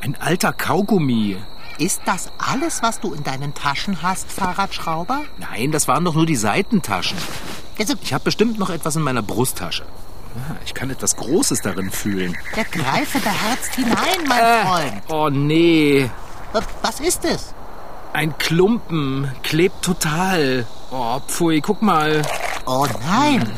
Ein 0.00 0.16
alter 0.20 0.52
Kaugummi. 0.52 1.36
Ist 1.78 2.02
das 2.04 2.30
alles, 2.38 2.82
was 2.82 3.00
du 3.00 3.14
in 3.14 3.24
deinen 3.24 3.54
Taschen 3.54 4.02
hast, 4.02 4.30
Fahrradschrauber? 4.30 5.22
Nein, 5.38 5.72
das 5.72 5.88
waren 5.88 6.04
doch 6.04 6.14
nur 6.14 6.26
die 6.26 6.36
Seitentaschen. 6.36 7.16
Ich 8.02 8.12
habe 8.14 8.22
bestimmt 8.24 8.58
noch 8.58 8.70
etwas 8.70 8.94
in 8.94 9.02
meiner 9.02 9.22
Brusttasche. 9.22 9.84
Ah, 10.36 10.54
Ich 10.64 10.74
kann 10.74 10.90
etwas 10.90 11.16
Großes 11.16 11.62
darin 11.62 11.90
fühlen. 11.90 12.36
der 12.54 12.64
Greife 12.64 13.18
beherzt 13.18 13.74
hinein, 13.74 14.28
mein 14.28 14.66
Freund. 14.66 15.02
Oh 15.08 15.30
nee, 15.30 16.02
Äh, 16.52 16.60
Was 16.82 17.00
ist 17.00 17.24
es? 17.24 17.53
Ein 18.14 18.38
Klumpen 18.38 19.30
klebt 19.42 19.82
total. 19.82 20.66
Oh, 20.90 21.18
pfui, 21.26 21.60
guck 21.60 21.82
mal. 21.82 22.22
Oh 22.66 22.86
nein! 23.06 23.52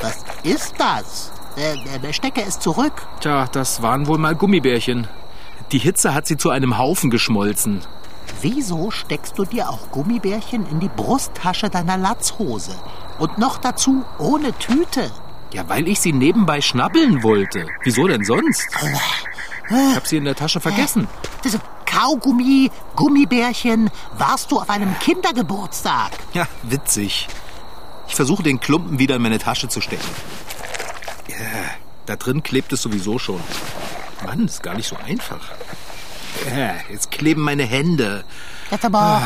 Was 0.00 0.24
ist 0.44 0.74
das? 0.78 1.32
Äh, 1.56 1.74
äh, 2.06 2.12
stecke 2.12 2.42
es 2.42 2.60
zurück. 2.60 2.92
Tja, 3.20 3.48
das 3.50 3.82
waren 3.82 4.06
wohl 4.06 4.18
mal 4.18 4.34
Gummibärchen. 4.34 5.08
Die 5.72 5.78
Hitze 5.78 6.14
hat 6.14 6.26
sie 6.26 6.36
zu 6.36 6.50
einem 6.50 6.78
Haufen 6.78 7.10
geschmolzen. 7.10 7.80
Wieso 8.42 8.90
steckst 8.90 9.38
du 9.38 9.44
dir 9.44 9.68
auch 9.68 9.90
Gummibärchen 9.90 10.66
in 10.70 10.80
die 10.80 10.88
Brusttasche 10.88 11.70
deiner 11.70 11.96
Latzhose? 11.96 12.76
Und 13.18 13.38
noch 13.38 13.58
dazu 13.58 14.04
ohne 14.18 14.52
Tüte. 14.52 15.10
Ja, 15.52 15.68
weil 15.68 15.88
ich 15.88 16.00
sie 16.00 16.12
nebenbei 16.12 16.60
schnabbeln 16.60 17.22
wollte. 17.22 17.66
Wieso 17.82 18.06
denn 18.06 18.24
sonst? 18.24 18.68
Ich 19.70 19.96
hab 19.96 20.06
sie 20.06 20.18
in 20.18 20.24
der 20.24 20.34
Tasche 20.34 20.60
vergessen. 20.60 21.08
Das 21.98 22.04
Kaugummi, 22.04 22.70
Gummibärchen. 22.94 23.90
Warst 24.16 24.52
du 24.52 24.60
auf 24.60 24.70
einem 24.70 24.96
Kindergeburtstag? 25.00 26.12
Ja, 26.32 26.46
witzig. 26.62 27.26
Ich 28.06 28.14
versuche 28.14 28.44
den 28.44 28.60
Klumpen 28.60 29.00
wieder 29.00 29.16
in 29.16 29.22
meine 29.22 29.38
Tasche 29.38 29.68
zu 29.68 29.80
stecken. 29.80 30.08
Ja, 31.28 31.36
da 32.06 32.14
drin 32.14 32.44
klebt 32.44 32.72
es 32.72 32.82
sowieso 32.82 33.18
schon. 33.18 33.40
Mann, 34.24 34.46
ist 34.46 34.62
gar 34.62 34.74
nicht 34.74 34.86
so 34.86 34.96
einfach. 34.96 35.40
Ja, 36.56 36.74
jetzt 36.88 37.10
kleben 37.10 37.42
meine 37.42 37.64
Hände. 37.64 38.24
Jetzt 38.70 38.84
aber. 38.84 39.22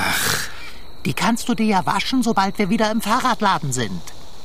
Die 1.05 1.14
kannst 1.14 1.49
du 1.50 1.55
dir 1.55 1.67
ja 1.67 1.85
waschen, 1.85 2.23
sobald 2.23 2.59
wir 2.59 2.71
wieder 2.71 2.91
im 2.91 3.02
Fahrradladen 3.02 3.73
sind. 3.73 4.00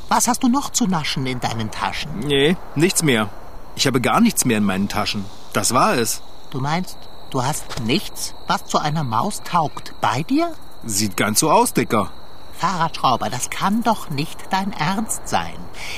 Was 0.10 0.28
hast 0.28 0.44
du 0.44 0.50
noch 0.50 0.72
zu 0.72 0.86
naschen 0.86 1.26
in 1.28 1.40
deinen 1.40 1.72
Taschen? 1.72 2.20
Nee, 2.20 2.58
nichts 2.76 3.04
mehr. 3.04 3.30
Ich 3.76 3.88
habe 3.88 4.02
gar 4.02 4.20
nichts 4.20 4.44
mehr 4.44 4.58
in 4.58 4.66
meinen 4.66 4.90
Taschen. 4.90 5.24
Das 5.54 5.74
war 5.74 5.98
es. 5.98 6.22
Du 6.50 6.60
meinst, 6.60 6.98
du 7.32 7.44
hast 7.44 7.82
nichts, 7.84 8.34
was 8.48 8.66
zu 8.66 8.78
einer 8.80 9.04
Maus 9.04 9.42
taugt, 9.44 9.94
bei 10.02 10.24
dir? 10.24 10.54
Sieht 10.86 11.18
ganz 11.18 11.40
so 11.40 11.52
aus, 11.52 11.74
Dicker. 11.74 12.12
Fahrradschrauber, 12.58 13.30
das 13.30 13.50
kann 13.50 13.84
doch 13.84 14.10
nicht 14.10 14.38
dein 14.50 14.74
Ernst 14.74 15.28
sein. 15.28 15.54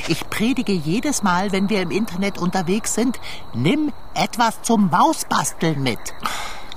Ich 0.07 0.29
predige 0.29 0.73
jedes 0.73 1.23
Mal, 1.23 1.51
wenn 1.51 1.69
wir 1.69 1.81
im 1.81 1.91
Internet 1.91 2.37
unterwegs 2.37 2.93
sind, 2.95 3.19
nimm 3.53 3.93
etwas 4.13 4.61
zum 4.61 4.89
Mausbasteln 4.89 5.81
mit. 5.81 5.99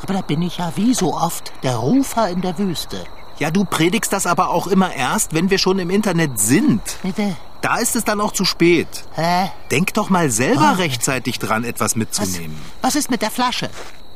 Aber 0.02 0.14
da 0.14 0.21
bin 0.21 0.40
ich 0.42 0.59
ja 0.59 0.73
wie 0.76 0.94
so 0.94 1.14
oft 1.16 1.52
der 1.62 1.76
Rufer 1.76 2.28
in 2.28 2.42
der 2.42 2.59
Wüste. 2.59 3.04
Ja, 3.38 3.50
du 3.50 3.64
predigst 3.64 4.12
das 4.12 4.26
aber 4.26 4.50
auch 4.50 4.68
immer 4.68 4.92
erst, 4.94 5.35
wenn 5.35 5.50
wir 5.50 5.59
schon 5.59 5.78
im 5.80 5.90
Internet 5.90 6.38
sind. 6.38 6.80
Bitte? 7.02 7.37
Da 7.61 7.76
ist 7.78 7.97
es 7.97 8.04
dann 8.04 8.21
auch 8.21 8.32
zu 8.32 8.44
spät. 8.44 8.88
Hä? 9.14 9.50
Denk 9.71 9.94
doch 9.94 10.11
mal 10.11 10.30
selber 10.30 10.78
rechtzeitig 10.78 11.38
dran, 11.38 11.64
etwas 11.64 11.92
Was, 11.92 11.97
mitzunehmen. 11.97 12.61
was 12.82 12.94
ist 12.97 13.11
mit 13.11 13.23
der 13.23 13.30
Flasche? 13.30 13.71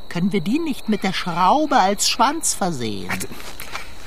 Können 0.09 0.31
wir 0.31 0.41
die 0.41 0.59
nicht 0.59 0.89
mit 0.89 1.03
der 1.03 1.13
Schraube 1.13 1.77
als 1.77 2.09
Schwanz 2.09 2.53
versehen? 2.53 3.09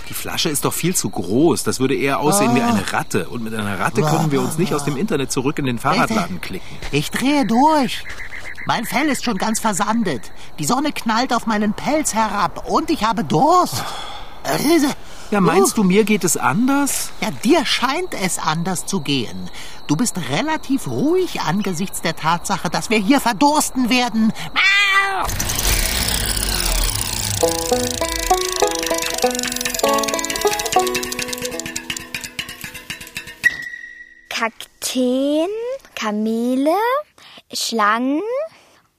Die 0.09 0.15
Flasche 0.15 0.49
ist 0.49 0.65
doch 0.65 0.73
viel 0.73 0.97
zu 0.97 1.09
groß. 1.09 1.63
Das 1.63 1.79
würde 1.79 1.95
eher 1.95 2.19
aussehen 2.19 2.55
wie 2.55 2.61
eine 2.61 2.93
Ratte. 2.93 3.29
Und 3.29 3.45
mit 3.45 3.55
einer 3.55 3.79
Ratte 3.79 4.03
können 4.03 4.33
wir 4.33 4.41
uns 4.41 4.59
nicht 4.59 4.75
aus 4.75 4.85
dem 4.85 4.97
Internet 4.97 5.31
zurück 5.31 5.59
in 5.59 5.67
den 5.67 5.79
Fahrradladen 5.79 6.41
klicken. 6.41 6.67
Ich 6.91 7.11
drehe 7.11 7.47
durch. 7.47 8.05
Mein 8.67 8.85
Fell 8.85 9.09
ist 9.09 9.25
schon 9.25 9.39
ganz 9.39 9.61
versandet. 9.61 10.33
Die 10.59 10.65
Sonne 10.65 10.93
knallt 10.93 11.33
auf 11.33 11.47
meinen 11.47 11.75
Pelz 11.75 12.13
herab 12.15 12.69
und 12.69 12.91
ich 12.91 13.05
habe 13.05 13.25
Durst. 13.25 13.85
Ja, 15.31 15.41
meinst 15.41 15.77
du, 15.77 15.85
mir 15.85 16.05
geht 16.05 16.25
es 16.25 16.37
anders? 16.37 17.11
Ja, 17.21 17.31
dir 17.31 17.65
scheint 17.65 18.15
es 18.15 18.39
anders 18.39 18.87
zu 18.87 19.01
gehen. 19.01 19.49
Du 19.87 19.95
bist 19.95 20.17
relativ 20.31 20.89
ruhig 20.89 21.41
angesichts 21.43 22.01
der 22.01 22.17
Tatsache, 22.17 22.69
dass 22.69 22.91
wir 22.91 22.99
hier 22.99 23.21
verdursten 23.21 23.91
werden. 23.91 24.33
Miau! 24.53 25.27
Kakteen, 34.29 35.49
Kamele, 35.95 36.71
Schlangen 37.51 38.21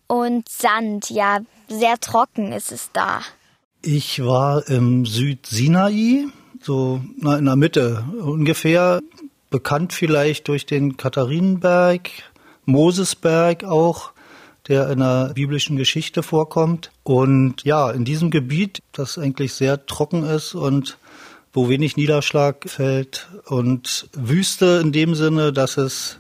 und 0.08 0.50
Sand. 0.50 1.12
Ja, 1.12 1.42
sehr 1.68 2.00
trocken 2.00 2.52
ist 2.52 2.72
es 2.72 2.90
da. 2.94 3.22
Ich 3.84 4.26
war 4.26 4.68
im 4.68 5.06
Südsinai, 5.06 6.26
so 6.62 7.00
in 7.22 7.46
der 7.46 7.56
Mitte 7.56 8.06
ungefähr, 8.20 9.02
bekannt 9.52 9.94
vielleicht 9.94 10.48
durch 10.48 10.66
den 10.66 10.98
Katharinenberg, 10.98 12.10
Mosesberg 12.66 13.64
auch, 13.66 14.14
der 14.68 14.90
in 14.90 15.00
der 15.00 15.32
biblischen 15.34 15.78
Geschichte 15.78 16.24
vorkommt. 16.24 16.92
Und 17.04 17.64
ja, 17.64 17.92
in 17.92 18.06
diesem 18.06 18.32
Gebiet, 18.32 18.80
das 18.92 19.18
eigentlich 19.18 19.54
sehr 19.54 19.86
trocken 19.86 20.24
ist 20.24 20.56
und 20.56 20.98
wo 21.54 21.68
wenig 21.68 21.98
Niederschlag 21.98 22.70
fällt 22.70 23.28
und 23.46 24.08
Wüste 24.14 24.80
in 24.82 24.92
dem 24.92 25.16
Sinne, 25.16 25.52
dass 25.52 25.78
es 25.78 26.18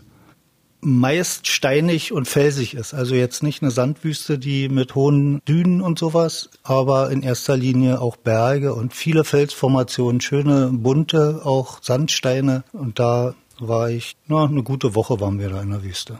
meist 0.82 1.48
steinig 1.48 2.12
und 2.12 2.28
felsig 2.28 2.74
ist. 2.74 2.94
Also 2.94 3.16
jetzt 3.16 3.44
nicht 3.44 3.62
eine 3.62 3.72
Sandwüste, 3.72 4.40
die 4.40 4.68
mit 4.68 4.96
hohen 4.96 5.42
Dünen 5.48 5.82
und 5.82 6.00
sowas, 6.00 6.50
aber 6.64 7.12
in 7.12 7.22
erster 7.22 7.56
Linie 7.56 8.02
auch 8.02 8.18
Berge 8.18 8.74
und 8.74 8.94
viele 8.94 9.24
Felsformationen, 9.24 10.22
schöne, 10.22 10.70
bunte, 10.74 11.42
auch 11.44 11.82
Sandsteine. 11.82 12.64
Und 12.74 13.00
da 13.00 13.36
war 13.60 13.90
ich, 13.90 14.16
na, 14.28 14.46
eine 14.46 14.64
gute 14.64 14.96
Woche 14.96 15.20
waren 15.20 15.40
wir 15.40 15.50
da 15.50 15.62
in 15.62 15.70
der 15.70 15.84
Wüste. 15.84 16.20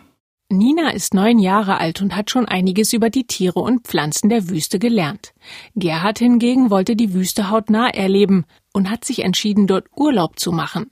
Nina 0.52 0.90
ist 0.90 1.14
neun 1.14 1.40
Jahre 1.40 1.80
alt 1.80 2.02
und 2.02 2.16
hat 2.16 2.30
schon 2.30 2.46
einiges 2.46 2.94
über 2.94 3.10
die 3.10 3.26
Tiere 3.26 3.60
und 3.60 3.88
Pflanzen 3.88 4.30
der 4.30 4.50
Wüste 4.50 4.80
gelernt. 4.80 5.34
Gerhard 5.76 6.20
hingegen 6.20 6.70
wollte 6.70 6.96
die 6.96 7.14
Wüste 7.14 7.50
hautnah 7.50 7.90
erleben 7.90 8.46
und 8.74 8.90
hat 8.90 9.06
sich 9.06 9.24
entschieden, 9.24 9.66
dort 9.66 9.86
Urlaub 9.96 10.40
zu 10.40 10.52
machen. 10.52 10.92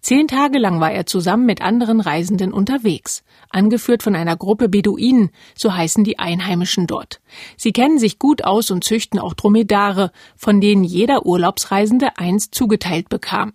Zehn 0.00 0.28
Tage 0.28 0.58
lang 0.58 0.80
war 0.80 0.92
er 0.92 1.06
zusammen 1.06 1.46
mit 1.46 1.62
anderen 1.62 2.00
Reisenden 2.00 2.52
unterwegs, 2.52 3.22
angeführt 3.50 4.02
von 4.02 4.16
einer 4.16 4.36
Gruppe 4.36 4.68
Beduinen, 4.68 5.30
so 5.54 5.74
heißen 5.74 6.04
die 6.04 6.18
Einheimischen 6.18 6.86
dort. 6.86 7.20
Sie 7.56 7.72
kennen 7.72 7.98
sich 7.98 8.18
gut 8.18 8.44
aus 8.44 8.70
und 8.70 8.84
züchten 8.84 9.18
auch 9.18 9.34
Dromedare, 9.34 10.12
von 10.36 10.60
denen 10.60 10.84
jeder 10.84 11.26
Urlaubsreisende 11.26 12.18
eins 12.18 12.50
zugeteilt 12.50 13.08
bekam. 13.08 13.52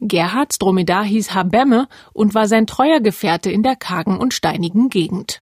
Gerhards 0.00 0.58
Dromedar 0.58 1.04
hieß 1.04 1.34
Habemme 1.34 1.88
und 2.12 2.34
war 2.34 2.48
sein 2.48 2.66
treuer 2.66 3.00
Gefährte 3.00 3.50
in 3.50 3.62
der 3.62 3.76
kargen 3.76 4.18
und 4.18 4.34
steinigen 4.34 4.88
Gegend. 4.88 5.40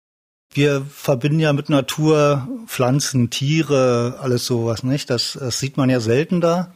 Wir 0.55 0.83
verbinden 0.83 1.41
ja 1.41 1.55
mit 1.55 1.71
Natur 1.71 2.47
Pflanzen, 2.67 3.31
Tiere, 3.31 4.19
alles 4.21 4.45
sowas, 4.45 4.83
nicht? 4.83 5.09
Das, 5.09 5.39
das 5.41 5.59
sieht 5.59 5.79
man 5.79 5.89
ja 5.89 5.99
selten 6.01 6.43
da. 6.43 6.75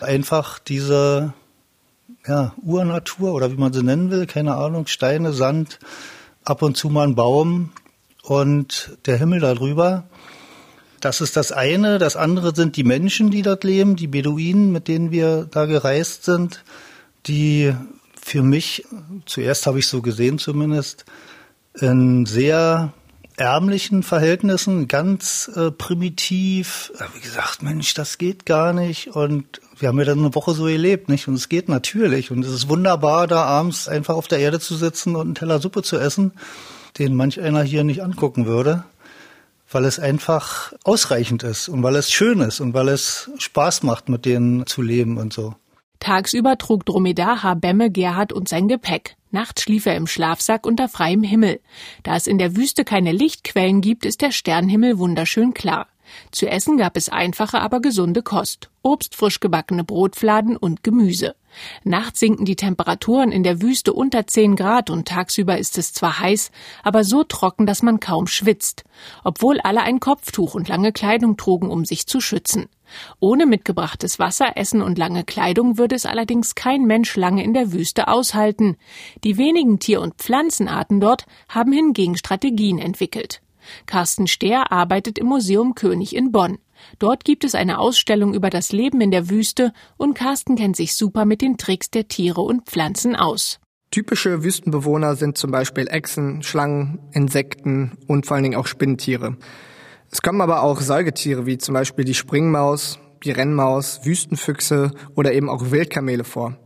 Einfach 0.00 0.58
diese 0.58 1.34
ja, 2.28 2.54
Urnatur 2.62 3.32
oder 3.32 3.50
wie 3.50 3.56
man 3.56 3.72
sie 3.72 3.82
nennen 3.82 4.10
will, 4.10 4.26
keine 4.26 4.56
Ahnung, 4.56 4.86
Steine, 4.86 5.32
Sand, 5.32 5.78
ab 6.44 6.62
und 6.62 6.76
zu 6.76 6.90
mal 6.90 7.06
ein 7.06 7.14
Baum 7.14 7.70
und 8.22 8.98
der 9.06 9.16
Himmel 9.16 9.40
darüber. 9.40 10.04
Das 11.00 11.20
ist 11.20 11.36
das 11.36 11.52
eine. 11.52 11.98
Das 11.98 12.16
andere 12.16 12.54
sind 12.54 12.76
die 12.76 12.84
Menschen, 12.84 13.30
die 13.30 13.42
dort 13.42 13.64
leben, 13.64 13.96
die 13.96 14.08
Beduinen, 14.08 14.72
mit 14.72 14.88
denen 14.88 15.10
wir 15.10 15.48
da 15.50 15.66
gereist 15.66 16.24
sind, 16.24 16.64
die 17.26 17.72
für 18.20 18.42
mich, 18.42 18.84
zuerst 19.24 19.66
habe 19.66 19.78
ich 19.78 19.86
so 19.86 20.02
gesehen 20.02 20.38
zumindest, 20.38 21.04
in 21.80 22.26
sehr 22.26 22.92
ärmlichen 23.36 24.02
Verhältnissen, 24.02 24.88
ganz 24.88 25.50
äh, 25.54 25.70
primitiv. 25.70 26.92
Ich 27.16 27.22
gesagt, 27.22 27.62
Mensch, 27.62 27.94
das 27.94 28.18
geht 28.18 28.44
gar 28.44 28.72
nicht 28.72 29.14
und 29.14 29.60
wir 29.80 29.88
haben 29.88 29.98
ja 29.98 30.04
dann 30.04 30.18
eine 30.18 30.34
Woche 30.34 30.54
so 30.54 30.64
gelebt, 30.64 31.08
nicht? 31.08 31.28
Und 31.28 31.34
es 31.34 31.48
geht 31.48 31.68
natürlich. 31.68 32.30
Und 32.30 32.44
es 32.44 32.52
ist 32.52 32.68
wunderbar, 32.68 33.26
da 33.26 33.44
abends 33.44 33.88
einfach 33.88 34.14
auf 34.14 34.28
der 34.28 34.38
Erde 34.38 34.60
zu 34.60 34.76
sitzen 34.76 35.14
und 35.14 35.22
einen 35.22 35.34
Teller 35.34 35.60
Suppe 35.60 35.82
zu 35.82 35.96
essen, 35.98 36.32
den 36.98 37.14
manch 37.14 37.40
einer 37.40 37.62
hier 37.62 37.84
nicht 37.84 38.02
angucken 38.02 38.46
würde, 38.46 38.84
weil 39.70 39.84
es 39.84 39.98
einfach 39.98 40.72
ausreichend 40.84 41.42
ist 41.42 41.68
und 41.68 41.82
weil 41.82 41.96
es 41.96 42.10
schön 42.10 42.40
ist 42.40 42.60
und 42.60 42.74
weil 42.74 42.88
es 42.88 43.30
Spaß 43.38 43.82
macht, 43.82 44.08
mit 44.08 44.24
denen 44.24 44.66
zu 44.66 44.82
leben 44.82 45.18
und 45.18 45.32
so. 45.32 45.54
Tagsüber 46.00 46.58
trug 46.58 46.86
Dromedar 46.86 47.56
Bemme 47.56 47.90
Gerhard 47.90 48.32
und 48.32 48.48
sein 48.48 48.68
Gepäck. 48.68 49.16
Nachts 49.30 49.62
schlief 49.62 49.84
er 49.84 49.96
im 49.96 50.06
Schlafsack 50.06 50.64
unter 50.64 50.88
freiem 50.88 51.22
Himmel. 51.22 51.60
Da 52.02 52.16
es 52.16 52.26
in 52.26 52.38
der 52.38 52.56
Wüste 52.56 52.84
keine 52.84 53.12
Lichtquellen 53.12 53.80
gibt, 53.80 54.06
ist 54.06 54.22
der 54.22 54.30
Sternhimmel 54.30 54.98
wunderschön 54.98 55.52
klar. 55.54 55.86
Zu 56.30 56.48
essen 56.48 56.76
gab 56.76 56.96
es 56.96 57.08
einfache, 57.08 57.60
aber 57.60 57.80
gesunde 57.80 58.22
Kost. 58.22 58.70
Obst, 58.82 59.14
frisch 59.14 59.40
gebackene 59.40 59.84
Brotfladen 59.84 60.56
und 60.56 60.82
Gemüse. 60.82 61.34
Nachts 61.84 62.20
sinken 62.20 62.44
die 62.44 62.56
Temperaturen 62.56 63.32
in 63.32 63.42
der 63.42 63.60
Wüste 63.60 63.92
unter 63.92 64.26
10 64.26 64.56
Grad 64.56 64.90
und 64.90 65.08
tagsüber 65.08 65.58
ist 65.58 65.78
es 65.78 65.92
zwar 65.92 66.20
heiß, 66.20 66.50
aber 66.82 67.04
so 67.04 67.24
trocken, 67.24 67.66
dass 67.66 67.82
man 67.82 68.00
kaum 68.00 68.26
schwitzt. 68.26 68.84
Obwohl 69.24 69.60
alle 69.60 69.82
ein 69.82 70.00
Kopftuch 70.00 70.54
und 70.54 70.68
lange 70.68 70.92
Kleidung 70.92 71.36
trugen, 71.36 71.70
um 71.70 71.84
sich 71.84 72.06
zu 72.06 72.20
schützen. 72.20 72.68
Ohne 73.20 73.46
mitgebrachtes 73.46 74.18
Wasser, 74.18 74.56
Essen 74.56 74.82
und 74.82 74.98
lange 74.98 75.24
Kleidung 75.24 75.78
würde 75.78 75.94
es 75.94 76.06
allerdings 76.06 76.54
kein 76.54 76.84
Mensch 76.84 77.16
lange 77.16 77.44
in 77.44 77.54
der 77.54 77.72
Wüste 77.72 78.08
aushalten. 78.08 78.76
Die 79.24 79.36
wenigen 79.36 79.78
Tier- 79.78 80.00
und 80.00 80.14
Pflanzenarten 80.14 81.00
dort 81.00 81.26
haben 81.48 81.72
hingegen 81.72 82.16
Strategien 82.16 82.78
entwickelt. 82.78 83.42
Carsten 83.86 84.26
Stehr 84.26 84.72
arbeitet 84.72 85.18
im 85.18 85.26
Museum 85.26 85.74
König 85.74 86.14
in 86.14 86.32
Bonn. 86.32 86.58
Dort 86.98 87.24
gibt 87.24 87.44
es 87.44 87.54
eine 87.54 87.78
Ausstellung 87.78 88.34
über 88.34 88.50
das 88.50 88.72
Leben 88.72 89.00
in 89.00 89.10
der 89.10 89.30
Wüste 89.30 89.72
und 89.96 90.14
Carsten 90.14 90.56
kennt 90.56 90.76
sich 90.76 90.94
super 90.94 91.24
mit 91.24 91.42
den 91.42 91.56
Tricks 91.56 91.90
der 91.90 92.08
Tiere 92.08 92.40
und 92.40 92.66
Pflanzen 92.66 93.16
aus. 93.16 93.58
Typische 93.90 94.44
Wüstenbewohner 94.44 95.16
sind 95.16 95.38
zum 95.38 95.50
Beispiel 95.50 95.88
Echsen, 95.88 96.42
Schlangen, 96.42 96.98
Insekten 97.12 97.96
und 98.06 98.26
vor 98.26 98.34
allen 98.34 98.44
Dingen 98.44 98.58
auch 98.58 98.66
Spinnentiere. 98.66 99.36
Es 100.10 100.22
kommen 100.22 100.40
aber 100.40 100.62
auch 100.62 100.80
Säugetiere 100.80 101.46
wie 101.46 101.58
zum 101.58 101.74
Beispiel 101.74 102.04
die 102.04 102.14
Springmaus, 102.14 102.98
die 103.24 103.30
Rennmaus, 103.30 104.00
Wüstenfüchse 104.04 104.92
oder 105.14 105.32
eben 105.32 105.48
auch 105.48 105.70
Wildkamele 105.70 106.24
vor. 106.24 106.56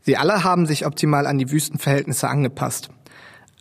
Sie 0.00 0.16
alle 0.16 0.44
haben 0.44 0.66
sich 0.66 0.86
optimal 0.86 1.26
an 1.26 1.38
die 1.38 1.50
Wüstenverhältnisse 1.50 2.28
angepasst. 2.28 2.88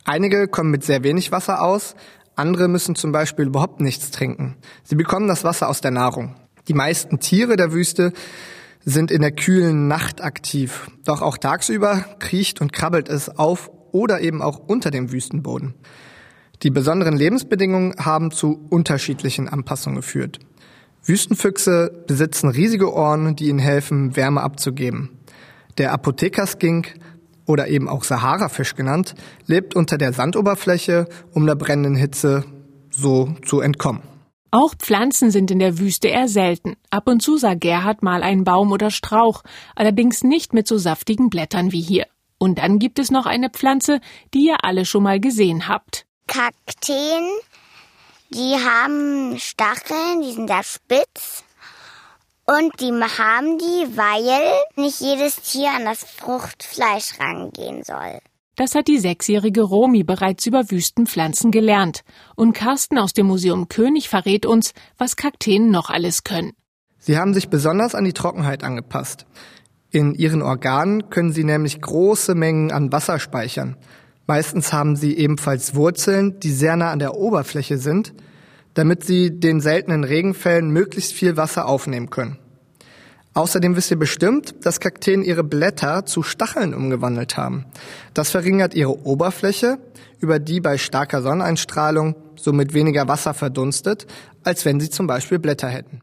Einige 0.05 0.47
kommen 0.47 0.71
mit 0.71 0.83
sehr 0.83 1.03
wenig 1.03 1.31
Wasser 1.31 1.61
aus, 1.61 1.95
andere 2.35 2.67
müssen 2.67 2.95
zum 2.95 3.11
Beispiel 3.11 3.45
überhaupt 3.45 3.81
nichts 3.81 4.11
trinken. 4.11 4.55
Sie 4.83 4.95
bekommen 4.95 5.27
das 5.27 5.43
Wasser 5.43 5.69
aus 5.69 5.81
der 5.81 5.91
Nahrung. 5.91 6.35
Die 6.67 6.73
meisten 6.73 7.19
Tiere 7.19 7.55
der 7.55 7.73
Wüste 7.73 8.13
sind 8.83 9.11
in 9.11 9.21
der 9.21 9.31
kühlen 9.31 9.87
Nacht 9.87 10.23
aktiv. 10.23 10.89
Doch 11.05 11.21
auch 11.21 11.37
tagsüber 11.37 12.05
kriecht 12.19 12.61
und 12.61 12.73
krabbelt 12.73 13.09
es 13.09 13.29
auf 13.29 13.69
oder 13.91 14.21
eben 14.21 14.41
auch 14.41 14.57
unter 14.57 14.91
dem 14.91 15.11
Wüstenboden. 15.11 15.75
Die 16.63 16.69
besonderen 16.69 17.15
Lebensbedingungen 17.15 17.95
haben 17.97 18.31
zu 18.31 18.67
unterschiedlichen 18.69 19.49
Anpassungen 19.49 19.97
geführt. 19.97 20.39
Wüstenfüchse 21.03 22.03
besitzen 22.05 22.49
riesige 22.49 22.93
Ohren, 22.93 23.35
die 23.35 23.49
ihnen 23.49 23.59
helfen, 23.59 24.15
Wärme 24.15 24.41
abzugeben. 24.41 25.09
Der 25.79 25.93
Apothekerskink 25.93 26.93
oder 27.45 27.67
eben 27.67 27.87
auch 27.89 28.03
Saharafisch 28.03 28.75
genannt, 28.75 29.15
lebt 29.45 29.75
unter 29.75 29.97
der 29.97 30.13
Sandoberfläche, 30.13 31.07
um 31.33 31.45
der 31.45 31.55
brennenden 31.55 31.95
Hitze 31.95 32.45
so 32.89 33.35
zu 33.45 33.61
entkommen. 33.61 34.01
Auch 34.51 34.75
Pflanzen 34.75 35.31
sind 35.31 35.49
in 35.49 35.59
der 35.59 35.79
Wüste 35.79 36.09
eher 36.09 36.27
selten. 36.27 36.75
Ab 36.89 37.07
und 37.07 37.21
zu 37.21 37.37
sah 37.37 37.53
Gerhard 37.53 38.03
mal 38.03 38.21
einen 38.21 38.43
Baum 38.43 38.73
oder 38.73 38.91
Strauch, 38.91 39.43
allerdings 39.75 40.23
nicht 40.23 40.53
mit 40.53 40.67
so 40.67 40.77
saftigen 40.77 41.29
Blättern 41.29 41.71
wie 41.71 41.81
hier. 41.81 42.05
Und 42.37 42.57
dann 42.57 42.77
gibt 42.77 42.99
es 42.99 43.11
noch 43.11 43.25
eine 43.25 43.49
Pflanze, 43.49 44.01
die 44.33 44.47
ihr 44.47 44.65
alle 44.65 44.85
schon 44.85 45.03
mal 45.03 45.21
gesehen 45.21 45.69
habt. 45.69 46.05
Kakteen, 46.27 47.29
die 48.29 48.55
haben 48.55 49.39
Stacheln, 49.39 50.21
die 50.21 50.33
sind 50.33 50.47
sehr 50.47 50.63
spitz 50.63 51.43
und 52.51 52.81
die 52.81 52.91
haben 52.91 53.57
die, 53.57 53.97
weil 53.97 54.51
nicht 54.75 54.99
jedes 54.99 55.37
Tier 55.37 55.69
an 55.73 55.85
das 55.85 56.03
Fruchtfleisch 56.03 57.17
rangehen 57.19 57.83
soll. 57.83 58.19
Das 58.57 58.75
hat 58.75 58.89
die 58.89 58.99
sechsjährige 58.99 59.61
Romi 59.61 60.03
bereits 60.03 60.45
über 60.45 60.69
Wüstenpflanzen 60.69 61.51
gelernt. 61.51 62.01
Und 62.35 62.53
Carsten 62.53 62.97
aus 62.97 63.13
dem 63.13 63.27
Museum 63.27 63.69
König 63.69 64.09
verrät 64.09 64.45
uns, 64.45 64.73
was 64.97 65.15
Kakteen 65.15 65.71
noch 65.71 65.89
alles 65.89 66.23
können. 66.23 66.51
Sie 66.99 67.17
haben 67.17 67.33
sich 67.33 67.49
besonders 67.49 67.95
an 67.95 68.03
die 68.03 68.13
Trockenheit 68.13 68.63
angepasst. 68.63 69.25
In 69.89 70.13
ihren 70.13 70.41
Organen 70.41 71.09
können 71.09 71.31
sie 71.31 71.45
nämlich 71.45 71.81
große 71.81 72.35
Mengen 72.35 72.71
an 72.71 72.91
Wasser 72.91 73.19
speichern. 73.19 73.77
Meistens 74.27 74.73
haben 74.73 74.95
sie 74.97 75.17
ebenfalls 75.17 75.73
Wurzeln, 75.73 76.39
die 76.39 76.51
sehr 76.51 76.75
nah 76.75 76.91
an 76.91 76.99
der 76.99 77.15
Oberfläche 77.15 77.77
sind 77.77 78.13
damit 78.73 79.03
sie 79.03 79.39
den 79.39 79.59
seltenen 79.59 80.03
Regenfällen 80.03 80.71
möglichst 80.71 81.13
viel 81.13 81.37
Wasser 81.37 81.67
aufnehmen 81.67 82.09
können. 82.09 82.37
Außerdem 83.33 83.77
wisst 83.77 83.91
ihr 83.91 83.99
bestimmt, 83.99 84.65
dass 84.65 84.81
Kakteen 84.81 85.23
ihre 85.23 85.43
Blätter 85.43 86.05
zu 86.05 86.21
Stacheln 86.21 86.73
umgewandelt 86.73 87.37
haben. 87.37 87.65
Das 88.13 88.29
verringert 88.29 88.73
ihre 88.73 89.05
Oberfläche, 89.05 89.79
über 90.19 90.39
die 90.39 90.59
bei 90.59 90.77
starker 90.77 91.21
Sonneneinstrahlung 91.21 92.15
somit 92.35 92.73
weniger 92.73 93.07
Wasser 93.07 93.33
verdunstet, 93.33 94.05
als 94.43 94.65
wenn 94.65 94.79
sie 94.79 94.89
zum 94.89 95.07
Beispiel 95.07 95.39
Blätter 95.39 95.69
hätten. 95.69 96.01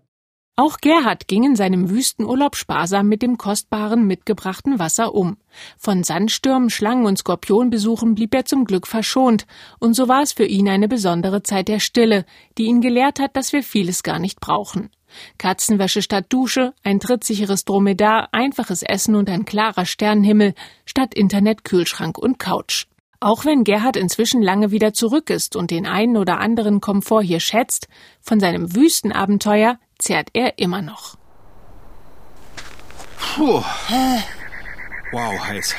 Auch 0.57 0.79
Gerhard 0.79 1.29
ging 1.29 1.45
in 1.45 1.55
seinem 1.55 1.88
Wüstenurlaub 1.88 2.57
sparsam 2.57 3.07
mit 3.07 3.23
dem 3.23 3.38
kostbaren 3.38 4.09
mitgebrachten 4.09 4.81
Wasser 4.81 5.14
um. 5.14 5.37
Von 5.77 6.03
Sandstürmen, 6.03 6.69
Schlangen 6.69 7.07
und 7.07 7.17
Skorpionbesuchen 7.17 8.17
blieb 8.17 8.35
er 8.35 8.45
zum 8.45 8.64
Glück 8.64 8.88
verschont, 8.88 9.47
und 9.79 9.95
so 9.95 10.09
war 10.09 10.23
es 10.23 10.33
für 10.33 10.47
ihn 10.47 10.69
eine 10.69 10.88
besondere 10.88 11.45
Zeit 11.45 11.69
der 11.69 11.79
Stille, 11.79 12.25
die 12.57 12.64
ihn 12.64 12.81
gelehrt 12.81 13.21
hat, 13.21 13.37
dass 13.37 13.53
wir 13.53 13.62
vieles 13.62 14.03
gar 14.03 14.19
nicht 14.19 14.41
brauchen. 14.41 14.91
Katzenwäsche 15.38 16.03
statt 16.03 16.27
Dusche, 16.29 16.75
ein 16.83 17.01
trittsicheres 17.01 17.64
Dromedar, 17.64 18.29
einfaches 18.33 18.83
Essen 18.83 19.14
und 19.14 19.29
ein 19.29 19.44
klarer 19.44 19.87
Sternenhimmel 19.87 20.55
statt 20.85 21.14
Internet, 21.14 21.64
Kühlschrank 21.64 22.18
und 22.18 22.38
Couch. 22.38 22.87
Auch 23.21 23.44
wenn 23.44 23.64
Gerhard 23.64 23.97
inzwischen 23.97 24.42
lange 24.42 24.71
wieder 24.71 24.92
zurück 24.92 25.31
ist 25.31 25.57
und 25.57 25.71
den 25.73 25.87
einen 25.87 26.16
oder 26.16 26.38
anderen 26.38 26.81
Komfort 26.81 27.23
hier 27.23 27.40
schätzt, 27.40 27.88
von 28.21 28.38
seinem 28.38 28.77
Wüstenabenteuer 28.77 29.79
zerrt 29.99 30.29
er 30.35 30.59
immer 30.59 30.83
noch. 30.83 31.16
Puh. 33.35 33.62
Wow, 35.11 35.49
heiß. 35.49 35.75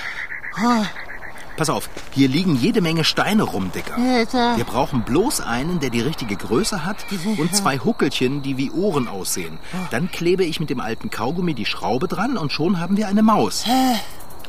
Pass 1.60 1.69
auf, 1.69 1.89
hier 2.12 2.30
liegen 2.30 2.56
jede 2.56 2.80
Menge 2.80 3.04
Steine 3.04 3.43
rum, 3.43 3.69
Dicker. 3.74 3.98
Wir 3.98 4.63
brauchen 4.63 5.02
bloß 5.02 5.41
einen, 5.41 5.82
der 5.82 5.89
die 5.89 6.00
richtige 6.00 6.38
Größe 6.38 6.86
hat 6.86 7.06
und 7.38 7.54
zwei 7.54 7.80
Huckelchen, 7.80 8.41
die 8.41 8.56
wie 8.56 8.72
Ohren 8.72 9.10
aussehen. 9.10 9.60
Dann 9.91 10.10
klebe 10.10 10.45
ich 10.45 10.62
mit 10.62 10.69
dem 10.69 10.80
alten 10.80 11.10
Kaugummi 11.10 11.54
die 11.54 11.65
Schraube 11.65 12.08
dran 12.08 12.38
und 12.38 12.54
schon 12.54 12.80
haben 12.80 12.95
wir 12.95 13.10
eine 13.10 13.24
Maus. 13.24 13.65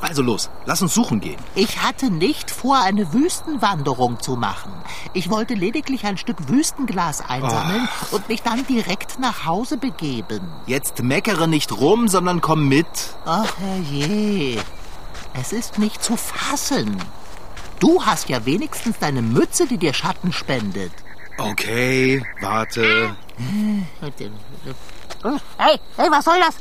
Also 0.01 0.23
los, 0.23 0.51
lass 0.66 0.81
uns 0.83 0.94
suchen 0.94 1.20
gehen. 1.20 1.37
Ich 1.57 1.83
hatte 1.83 2.11
nicht 2.11 2.51
vor, 2.51 2.81
eine 2.81 3.12
Wüstenwanderung 3.12 4.20
zu 4.20 4.37
machen. 4.37 4.73
Ich 5.12 5.31
wollte 5.31 5.55
lediglich 5.55 6.05
ein 6.07 6.16
Stück 6.16 6.49
Wüstenglas 6.49 7.29
einsammeln 7.29 7.88
oh. 8.11 8.16
und 8.16 8.29
mich 8.29 8.42
dann 8.42 8.64
direkt 8.66 9.18
nach 9.18 9.44
Hause 9.44 9.77
begeben. 9.77 10.40
Jetzt 10.66 11.03
meckere 11.03 11.49
nicht 11.49 11.73
rum, 11.73 12.09
sondern 12.09 12.40
komm 12.40 12.68
mit. 12.68 12.87
Ach 13.27 13.53
herrje, 13.59 14.59
es 15.35 15.53
ist 15.53 15.79
nicht 15.79 16.03
zu 16.03 16.16
fassen. 16.16 16.97
Du 17.79 18.05
hast 18.05 18.29
ja 18.29 18.45
wenigstens 18.45 18.99
deine 18.99 19.23
Mütze, 19.23 19.66
die 19.66 19.79
dir 19.79 19.95
Schatten 19.95 20.33
spendet. 20.33 20.93
Okay, 21.38 22.23
warte. 22.40 23.16
Hey, 25.57 25.81
hey, 25.97 26.11
was 26.11 26.25
soll 26.25 26.38
das? 26.38 26.57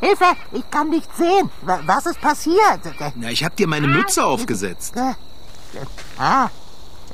Hilfe! 0.00 0.24
Ich 0.52 0.68
kann 0.70 0.90
nicht 0.90 1.08
sehen. 1.16 1.50
Was 1.62 2.06
ist 2.06 2.20
passiert? 2.20 2.80
Na, 3.14 3.30
ich 3.30 3.44
hab 3.44 3.56
dir 3.56 3.68
meine 3.68 3.86
Mütze 3.86 4.24
aufgesetzt. 4.24 4.96
Äh, 4.96 5.14
ah, 6.18 6.48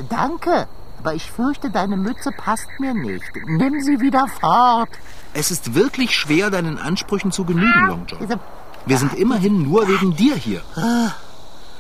danke. 0.09 0.69
Aber 0.99 1.15
ich 1.15 1.31
fürchte, 1.31 1.69
deine 1.69 1.97
Mütze 1.97 2.31
passt 2.31 2.69
mir 2.79 2.95
nicht. 2.95 3.31
Nimm 3.47 3.81
sie 3.81 4.01
wieder 4.01 4.27
fort. 4.41 4.91
Es 5.35 5.51
ist 5.51 5.75
wirklich 5.75 6.15
schwer, 6.17 6.51
deinen 6.51 6.79
Ansprüchen 6.79 7.33
zu 7.33 7.45
genügen, 7.45 7.87
Long 7.87 8.07
John. 8.07 8.41
Wir 8.87 8.99
sind 8.99 9.15
immerhin 9.15 9.63
nur 9.63 9.87
wegen 9.89 10.17
dir 10.17 10.35
hier. 10.35 10.63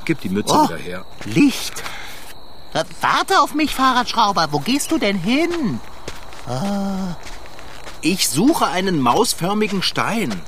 Gib 0.05 0.21
die 0.21 0.29
Mütze 0.29 0.55
oh, 0.55 0.65
wieder 0.65 0.79
her. 0.79 1.05
Licht. 1.25 1.83
Warte 3.01 3.41
auf 3.41 3.55
mich, 3.55 3.75
Fahrradschrauber. 3.75 4.49
Wo 4.51 4.61
gehst 4.61 4.91
du 4.91 4.99
denn 4.99 5.19
hin? 5.19 5.81
Ah. 6.49 7.17
Ich 8.01 8.29
suche 8.29 8.67
einen 8.67 9.01
mausförmigen 9.01 9.83
Stein. 9.83 10.41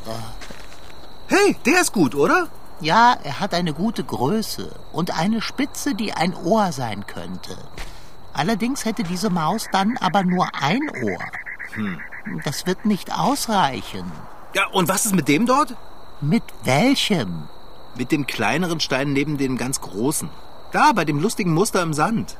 Hey, 1.29 1.57
der 1.67 1.81
ist 1.81 1.93
gut, 1.93 2.15
oder? 2.15 2.49
Ja, 2.81 3.17
er 3.23 3.41
hat 3.41 3.55
eine 3.55 3.73
gute 3.73 4.03
Größe 4.05 4.75
und 4.93 5.17
eine 5.17 5.41
Spitze, 5.41 5.95
die 5.95 6.13
ein 6.13 6.35
Ohr 6.35 6.73
sein 6.73 7.07
könnte. 7.07 7.57
Allerdings 8.33 8.85
hätte 8.85 9.05
diese 9.05 9.31
Maus 9.31 9.69
dann 9.71 9.97
aber 9.99 10.25
nur 10.25 10.49
ein 10.61 10.83
Ohr. 11.03 11.21
Hm. 11.75 12.01
Das 12.45 12.67
wird 12.67 12.85
nicht 12.85 13.17
ausreichen. 13.17 14.11
Ja, 14.55 14.67
und 14.69 14.89
was 14.89 15.07
ist 15.07 15.15
mit 15.15 15.29
dem 15.29 15.47
dort? 15.47 15.77
Mit 16.21 16.43
welchem? 16.63 17.49
Mit 17.97 18.13
dem 18.13 18.27
kleineren 18.27 18.81
Stein 18.81 19.13
neben 19.13 19.37
dem 19.37 19.57
ganz 19.57 19.81
großen. 19.81 20.31
Da, 20.73 20.93
bei 20.93 21.05
dem 21.05 21.21
lustigen 21.21 21.53
Muster 21.53 21.83
im 21.83 21.93
Sand. 21.93 22.37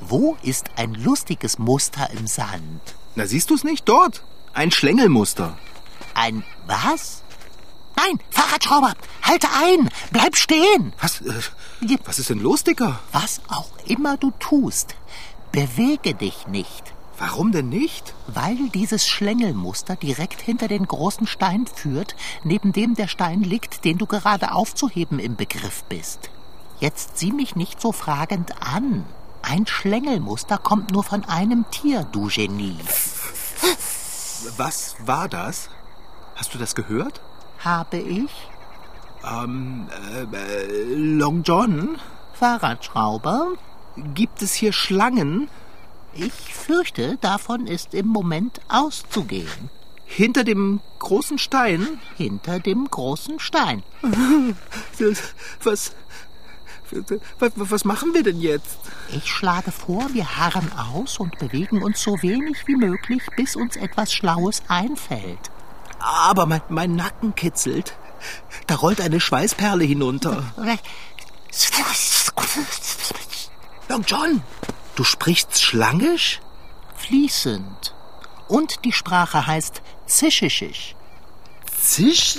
Wo 0.00 0.36
ist 0.42 0.70
ein 0.76 0.94
lustiges 0.94 1.58
Muster 1.58 2.10
im 2.10 2.26
Sand? 2.26 2.80
Na, 3.14 3.26
siehst 3.26 3.50
du 3.50 3.54
es 3.54 3.64
nicht? 3.64 3.88
Dort. 3.88 4.22
Ein 4.52 4.70
Schlängelmuster. 4.70 5.58
Ein 6.14 6.44
was? 6.66 7.22
Nein, 7.96 8.18
Fahrradschrauber, 8.30 8.94
halte 9.22 9.48
ein, 9.62 9.90
bleib 10.10 10.34
stehen. 10.36 10.94
Was, 11.00 11.20
äh, 11.20 11.98
was 12.04 12.18
ist 12.18 12.30
denn 12.30 12.40
los, 12.40 12.64
Dicker? 12.64 12.98
Was 13.12 13.42
auch 13.48 13.70
immer 13.86 14.16
du 14.16 14.30
tust, 14.38 14.94
bewege 15.52 16.14
dich 16.14 16.46
nicht. 16.46 16.94
Warum 17.20 17.52
denn 17.52 17.68
nicht? 17.68 18.14
Weil 18.28 18.70
dieses 18.70 19.06
Schlängelmuster 19.06 19.94
direkt 19.94 20.40
hinter 20.40 20.68
den 20.68 20.86
großen 20.86 21.26
Stein 21.26 21.66
führt, 21.66 22.16
neben 22.44 22.72
dem 22.72 22.94
der 22.94 23.08
Stein 23.08 23.42
liegt, 23.42 23.84
den 23.84 23.98
du 23.98 24.06
gerade 24.06 24.52
aufzuheben 24.52 25.18
im 25.18 25.36
Begriff 25.36 25.84
bist. 25.84 26.30
Jetzt 26.78 27.18
sieh 27.18 27.30
mich 27.30 27.56
nicht 27.56 27.78
so 27.78 27.92
fragend 27.92 28.62
an. 28.62 29.04
Ein 29.42 29.66
Schlängelmuster 29.66 30.56
kommt 30.56 30.92
nur 30.92 31.04
von 31.04 31.26
einem 31.26 31.66
Tier, 31.70 32.04
du 32.10 32.28
Genie. 32.28 32.78
Was 34.56 34.96
war 35.04 35.28
das? 35.28 35.68
Hast 36.36 36.54
du 36.54 36.58
das 36.58 36.74
gehört? 36.74 37.20
Habe 37.58 37.98
ich? 37.98 38.30
Ähm, 39.30 39.88
äh, 40.14 40.36
äh, 40.36 40.94
Long 40.94 41.42
John? 41.42 41.98
Fahrradschrauber? 42.32 43.48
Gibt 44.14 44.40
es 44.40 44.54
hier 44.54 44.72
Schlangen? 44.72 45.50
Ich 46.14 46.32
fürchte, 46.32 47.18
davon 47.20 47.66
ist 47.66 47.94
im 47.94 48.06
Moment 48.06 48.60
auszugehen. 48.68 49.70
Hinter 50.04 50.42
dem 50.42 50.80
großen 50.98 51.38
Stein? 51.38 52.00
Hinter 52.16 52.58
dem 52.58 52.90
großen 52.90 53.38
Stein. 53.38 53.84
Was, 55.62 55.92
was, 57.38 57.52
was 57.54 57.84
machen 57.84 58.14
wir 58.14 58.24
denn 58.24 58.40
jetzt? 58.40 58.80
Ich 59.12 59.30
schlage 59.30 59.70
vor, 59.70 60.12
wir 60.12 60.36
harren 60.36 60.72
aus 60.72 61.20
und 61.20 61.38
bewegen 61.38 61.82
uns 61.84 62.02
so 62.02 62.20
wenig 62.22 62.66
wie 62.66 62.74
möglich, 62.74 63.22
bis 63.36 63.54
uns 63.54 63.76
etwas 63.76 64.12
Schlaues 64.12 64.62
einfällt. 64.66 65.52
Aber 66.00 66.46
mein, 66.46 66.62
mein 66.68 66.96
Nacken 66.96 67.36
kitzelt. 67.36 67.94
Da 68.66 68.74
rollt 68.74 69.00
eine 69.00 69.20
Schweißperle 69.20 69.84
hinunter. 69.84 70.42
Long 73.88 74.04
John, 74.06 74.42
du 75.00 75.04
sprichst 75.04 75.62
Schlangisch? 75.62 76.42
Fließend. 76.94 77.94
Und 78.48 78.84
die 78.84 78.92
Sprache 78.92 79.46
heißt 79.46 79.80
Zischisch. 80.06 80.94
Zisch? 81.80 82.36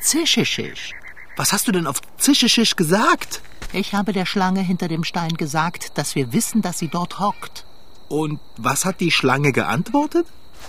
Zischisch. 0.00 0.92
Was 1.36 1.52
hast 1.52 1.68
du 1.68 1.72
denn 1.72 1.86
auf 1.86 2.00
Zischisch 2.16 2.76
gesagt? 2.76 3.42
Ich 3.74 3.92
habe 3.92 4.14
der 4.14 4.24
Schlange 4.24 4.60
hinter 4.62 4.88
dem 4.88 5.04
Stein 5.04 5.34
gesagt, 5.36 5.98
dass 5.98 6.14
wir 6.14 6.32
wissen, 6.32 6.62
dass 6.62 6.78
sie 6.78 6.88
dort 6.88 7.18
hockt. 7.20 7.66
Und 8.08 8.40
was 8.56 8.86
hat 8.86 9.00
die 9.00 9.10
Schlange 9.10 9.52
geantwortet? 9.52 10.26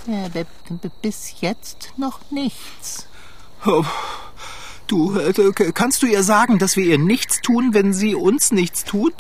Äh, 0.10 0.28
b- 0.28 0.43
b- 0.70 0.89
bis 1.02 1.36
jetzt 1.39 1.93
noch 1.96 2.20
nichts. 2.32 3.08
Oh, 3.65 3.86
du, 4.88 5.17
äh, 5.17 5.32
du, 5.32 5.54
kannst 5.54 6.02
du 6.02 6.06
ihr 6.08 6.24
sagen, 6.24 6.60
dass 6.60 6.76
wir 6.76 6.84
ihr 6.84 6.98
nichts 6.98 7.39
tun, 7.39 7.74
wenn 7.74 7.93
sie 7.93 8.13
uns 8.13 8.52
nichts 8.52 8.84
tut? 8.84 9.13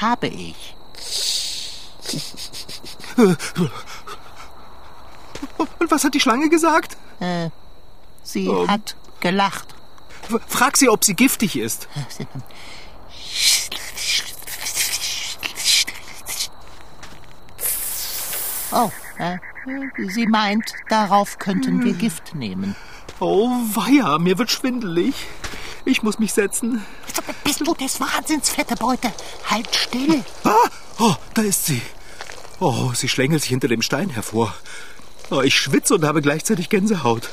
Habe 0.00 0.28
ich. 0.28 0.74
Und 5.58 5.90
was 5.90 6.04
hat 6.04 6.14
die 6.14 6.20
Schlange 6.20 6.48
gesagt? 6.48 6.96
Äh, 7.20 7.50
sie 8.22 8.46
Ähm. 8.46 8.68
hat 8.68 8.96
gelacht. 9.20 9.74
Frag 10.48 10.76
sie, 10.76 10.88
ob 10.88 11.04
sie 11.04 11.14
giftig 11.14 11.56
ist. 11.56 11.88
Oh, 18.72 18.90
äh, 19.18 19.38
sie 20.08 20.26
meint, 20.26 20.72
darauf 20.88 21.38
könnten 21.38 21.80
Hm. 21.80 21.84
wir 21.84 21.94
Gift 21.94 22.34
nehmen. 22.34 22.76
Oh, 23.18 23.48
weia, 23.74 24.18
mir 24.18 24.38
wird 24.38 24.50
schwindelig. 24.50 25.14
Ich 25.84 26.02
muss 26.02 26.18
mich 26.18 26.32
setzen. 26.32 26.84
Bist 27.44 27.60
du 27.60 27.74
des 27.74 28.00
Wahnsinns, 28.00 28.50
fette 28.50 28.76
Beute? 28.76 29.12
Halt 29.48 29.74
still. 29.74 30.24
Ah, 30.44 30.68
oh, 30.98 31.14
da 31.34 31.42
ist 31.42 31.66
sie. 31.66 31.82
Oh, 32.60 32.92
sie 32.94 33.08
schlängelt 33.08 33.42
sich 33.42 33.50
hinter 33.50 33.68
dem 33.68 33.82
Stein 33.82 34.10
hervor. 34.10 34.54
Oh, 35.30 35.40
ich 35.42 35.54
schwitze 35.58 35.94
und 35.94 36.04
habe 36.04 36.22
gleichzeitig 36.22 36.68
Gänsehaut. 36.68 37.30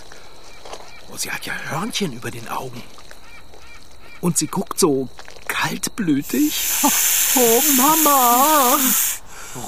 Oh, 1.12 1.18
sie 1.18 1.32
hat 1.32 1.46
ja 1.46 1.54
Hörnchen 1.70 2.14
über 2.14 2.32
den 2.32 2.48
Augen. 2.48 2.82
Und 4.22 4.38
sie 4.38 4.48
guckt 4.48 4.80
so 4.80 5.10
kaltblütig. 5.48 6.70
Oh, 7.36 7.62
Mama. 7.78 8.78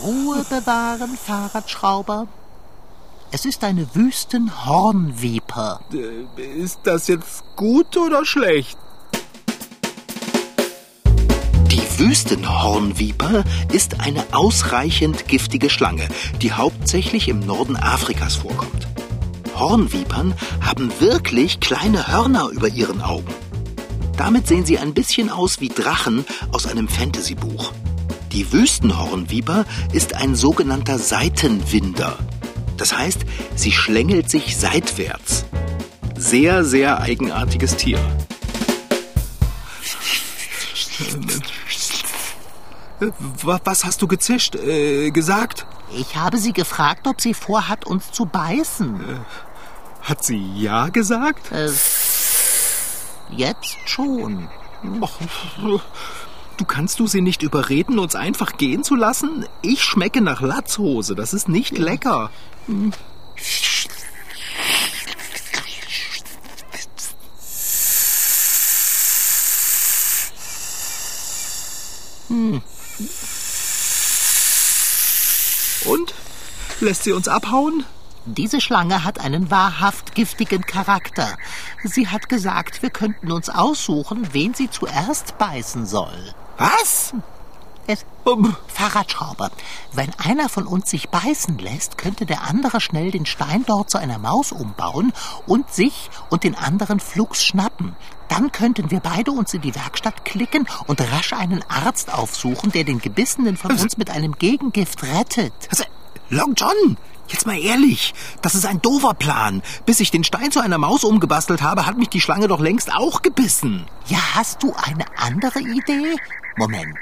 Ruhe 0.04 0.44
bewahren, 0.50 1.18
Fahrradschrauber. 1.18 2.28
Es 3.32 3.46
ist 3.46 3.64
eine 3.64 3.94
Wüstenhornviper. 3.94 5.82
Äh, 5.94 6.26
Ist 6.42 6.80
das 6.84 7.08
jetzt 7.08 7.44
gut 7.56 7.96
oder 7.98 8.26
schlecht? 8.26 8.78
Wüstenhornviper 12.10 13.44
ist 13.72 14.00
eine 14.00 14.24
ausreichend 14.32 15.28
giftige 15.28 15.70
Schlange, 15.70 16.08
die 16.42 16.52
hauptsächlich 16.52 17.28
im 17.28 17.40
Norden 17.40 17.78
Afrikas 17.78 18.38
vorkommt. 18.38 18.88
Hornvipern 19.54 20.34
haben 20.60 20.92
wirklich 21.00 21.60
kleine 21.60 22.08
Hörner 22.08 22.50
über 22.50 22.68
ihren 22.68 23.04
Augen. 23.04 23.32
Damit 24.18 24.48
sehen 24.48 24.66
sie 24.66 24.80
ein 24.80 24.96
bisschen 24.96 25.30
aus 25.30 25.62
wie 25.62 25.70
Drachen 25.70 26.26
aus 26.52 26.66
einem 26.66 26.88
Fantasybuch. 26.88 27.74
Die 28.32 28.52
Wüstenhornviper 28.52 29.66
ist 29.94 30.16
ein 30.16 30.34
sogenannter 30.34 30.98
Seitenwinder. 30.98 32.18
Das 32.78 32.98
heißt, 32.98 33.20
sie 33.54 33.72
schlängelt 33.72 34.32
sich 34.32 34.58
seitwärts. 34.58 35.46
Sehr, 36.18 36.66
sehr 36.66 37.02
eigenartiges 37.02 37.76
Tier. 37.76 38.00
Äh, 43.02 43.08
wa- 43.44 43.60
Was 43.64 43.86
hast 43.86 44.02
du 44.02 44.08
gezischt? 44.08 44.56
Äh, 44.56 45.12
gesagt? 45.12 45.66
Ich 45.96 46.16
habe 46.16 46.38
sie 46.38 46.54
gefragt, 46.54 47.08
ob 47.08 47.20
sie 47.22 47.34
vorhat, 47.34 47.86
uns 47.86 48.12
zu 48.12 48.26
beißen. 48.26 49.00
Hat 50.02 50.24
sie 50.24 50.38
ja 50.56 50.90
gesagt? 50.90 51.52
Jetzt 53.32 53.78
schon. 53.86 54.48
Du 56.58 56.66
kannst 56.66 57.00
du 57.00 57.08
sie 57.08 57.22
nicht 57.22 57.42
überreden, 57.44 58.00
uns 58.00 58.16
einfach 58.16 58.58
gehen 58.58 58.84
zu 58.84 58.96
lassen? 58.96 59.46
Ich 59.62 59.84
schmecke 59.84 60.22
nach 60.22 60.42
Latzhose. 60.42 61.16
Das 61.16 61.34
ist 61.34 61.48
nicht 61.48 61.78
lecker. 61.78 62.32
Und? 62.68 62.98
Lässt 76.82 77.04
sie 77.04 77.12
uns 77.12 77.28
abhauen? 77.28 77.84
Diese 78.26 78.62
Schlange 78.62 79.04
hat 79.04 79.20
einen 79.20 79.52
wahrhaft 79.52 80.16
giftigen 80.16 80.62
Charakter. 80.62 81.36
Sie 81.84 82.08
hat 82.08 82.30
gesagt, 82.30 82.82
wir 82.82 82.90
könnten 82.90 83.32
uns 83.32 83.50
aussuchen, 83.50 84.30
wen 84.34 84.54
sie 84.54 84.70
zuerst 84.70 85.38
beißen 85.38 85.86
soll. 85.86 86.34
Was? 86.58 87.14
Es, 87.88 88.06
Um, 88.24 88.56
Fahrradschrauber, 88.68 89.50
wenn 89.94 90.12
einer 90.20 90.48
von 90.48 90.68
uns 90.68 90.90
sich 90.92 91.10
beißen 91.10 91.58
lässt, 91.58 91.98
könnte 91.98 92.26
der 92.26 92.44
andere 92.44 92.80
schnell 92.80 93.10
den 93.10 93.26
Stein 93.26 93.64
dort 93.66 93.90
zu 93.90 93.98
einer 93.98 94.20
Maus 94.20 94.52
umbauen 94.52 95.12
und 95.48 95.74
sich 95.74 96.12
und 96.30 96.44
den 96.44 96.56
anderen 96.56 97.00
flugs 97.00 97.44
schnappen. 97.44 97.96
Dann 98.28 98.52
könnten 98.52 98.92
wir 98.92 99.00
beide 99.00 99.32
uns 99.32 99.54
in 99.54 99.62
die 99.62 99.74
Werkstatt 99.74 100.24
klicken 100.24 100.68
und 100.86 101.02
rasch 101.02 101.34
einen 101.34 101.64
Arzt 101.68 102.14
aufsuchen, 102.14 102.72
der 102.72 102.84
den 102.84 103.00
Gebissenen 103.00 103.58
von 103.58 103.72
uns 103.72 103.98
mit 103.98 104.12
einem 104.12 104.34
Gegengift 104.34 105.02
rettet. 105.04 105.54
Also, 105.72 105.86
Long 106.30 106.54
John, 106.56 106.98
jetzt 107.28 107.46
mal 107.48 107.58
ehrlich, 107.58 108.14
das 108.42 108.54
ist 108.56 108.66
ein 108.66 108.82
doofer 108.82 109.14
Plan. 109.14 109.62
Bis 109.86 110.00
ich 110.00 110.12
den 110.12 110.24
Stein 110.24 110.52
zu 110.52 110.60
einer 110.60 110.78
Maus 110.78 111.04
umgebastelt 111.04 111.62
habe, 111.62 111.86
hat 111.86 111.98
mich 111.98 112.10
die 112.10 112.22
Schlange 112.22 112.48
doch 112.48 112.60
längst 112.60 112.94
auch 112.94 113.22
gebissen. 113.22 113.86
Ja, 114.08 114.20
hast 114.36 114.62
du 114.64 114.74
eine 114.76 115.06
andere 115.18 115.60
Idee? 115.60 116.16
Moment. 116.58 116.98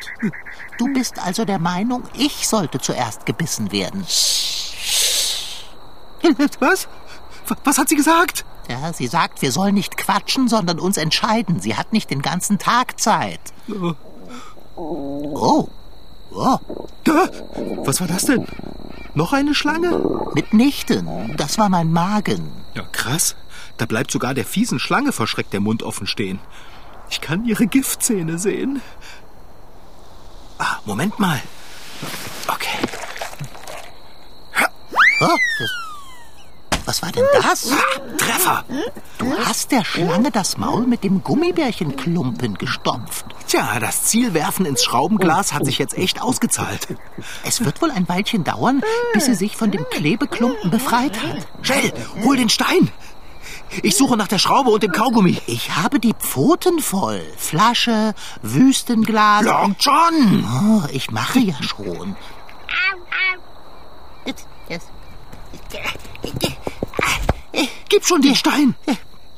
Du 0.77 0.93
bist 0.93 1.19
also 1.19 1.43
der 1.45 1.59
Meinung, 1.59 2.03
ich 2.13 2.47
sollte 2.47 2.79
zuerst 2.79 3.25
gebissen 3.25 3.71
werden. 3.71 4.05
Was? 6.59 6.87
Was 7.63 7.77
hat 7.77 7.89
sie 7.89 7.95
gesagt? 7.95 8.45
Ja, 8.69 8.91
sie 8.91 9.07
sagt, 9.07 9.41
wir 9.41 9.51
sollen 9.51 9.75
nicht 9.75 9.95
quatschen, 9.97 10.47
sondern 10.49 10.79
uns 10.79 10.97
entscheiden. 10.97 11.61
Sie 11.61 11.75
hat 11.75 11.93
nicht 11.93 12.09
den 12.09 12.21
ganzen 12.21 12.59
Tag 12.59 12.99
Zeit. 12.99 13.39
Oh, 14.75 15.69
Oh, 16.31 16.59
Da, 17.05 17.29
was 17.85 18.01
war 18.01 18.07
das 18.07 18.25
denn? 18.25 18.45
Noch 19.17 19.33
eine 19.33 19.55
Schlange? 19.55 19.99
mitnichten. 20.35 21.35
Das 21.37 21.57
war 21.57 21.69
mein 21.69 21.91
Magen. 21.91 22.51
Ja, 22.75 22.83
krass. 22.91 23.35
Da 23.77 23.87
bleibt 23.87 24.11
sogar 24.11 24.35
der 24.35 24.45
fiesen 24.45 24.77
Schlange 24.77 25.11
vor 25.11 25.25
Schreck 25.25 25.49
der 25.49 25.59
Mund 25.59 25.81
offen 25.81 26.05
stehen. 26.05 26.39
Ich 27.09 27.19
kann 27.19 27.43
ihre 27.43 27.65
Giftzähne 27.65 28.37
sehen. 28.37 28.79
Ah, 30.59 30.77
Moment 30.85 31.17
mal. 31.17 31.41
Okay. 32.47 32.77
Oh, 35.19 35.35
das, 35.59 35.86
was 36.87 37.01
war 37.01 37.11
denn 37.11 37.25
das? 37.41 37.69
Treffer! 38.17 38.63
Du 39.17 39.33
hast 39.45 39.71
der 39.71 39.83
Schlange 39.83 40.31
das 40.31 40.57
Maul 40.57 40.87
mit 40.87 41.03
dem 41.03 41.23
Gummibärchenklumpen 41.23 42.57
gestopft. 42.57 43.25
Tja, 43.47 43.79
das 43.79 44.03
Zielwerfen 44.05 44.65
ins 44.65 44.83
Schraubenglas 44.83 45.53
hat 45.53 45.65
sich 45.65 45.77
jetzt 45.77 45.97
echt 45.97 46.21
ausgezahlt. 46.21 46.87
Es 47.43 47.63
wird 47.63 47.81
wohl 47.81 47.91
ein 47.91 48.07
Weilchen 48.07 48.43
dauern, 48.43 48.81
bis 49.13 49.25
sie 49.25 49.35
sich 49.35 49.57
von 49.57 49.71
dem 49.71 49.85
Klebeklumpen 49.91 50.71
befreit 50.71 51.21
hat. 51.21 51.47
Schnell, 51.61 51.93
hol 52.23 52.37
den 52.37 52.49
Stein! 52.49 52.89
Ich 53.83 53.97
suche 53.97 54.15
nach 54.15 54.29
der 54.29 54.39
Schraube 54.39 54.69
und 54.69 54.81
dem 54.81 54.93
Kaugummi. 54.93 55.41
Ich 55.45 55.75
habe 55.75 55.99
die 55.99 56.13
Pfoten 56.13 56.79
voll. 56.79 57.21
Flasche, 57.35 58.13
Wüstenglas. 58.41 59.43
Long 59.43 59.75
John! 59.77 60.45
Oh, 60.63 60.87
ich 60.91 61.11
mache 61.11 61.39
ja 61.39 61.61
schon. 61.61 62.15
Gib 67.89 68.05
schon 68.05 68.21
den 68.21 68.35
Stein! 68.35 68.75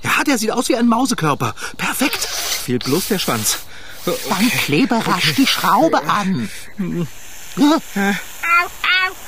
Ja, 0.02 0.24
der 0.26 0.38
sieht 0.38 0.52
aus 0.52 0.70
wie 0.70 0.76
ein 0.76 0.88
Mausekörper. 0.88 1.54
Perfekt. 1.78 2.26
Fehlt 2.26 2.86
bloß 2.86 3.08
der 3.08 3.20
Schwanz. 3.20 3.60
Dann 4.06 4.50
klebe 4.50 4.96
rasch 5.06 5.34
die 5.36 5.48
Schraube 5.48 6.04
an. 6.08 6.50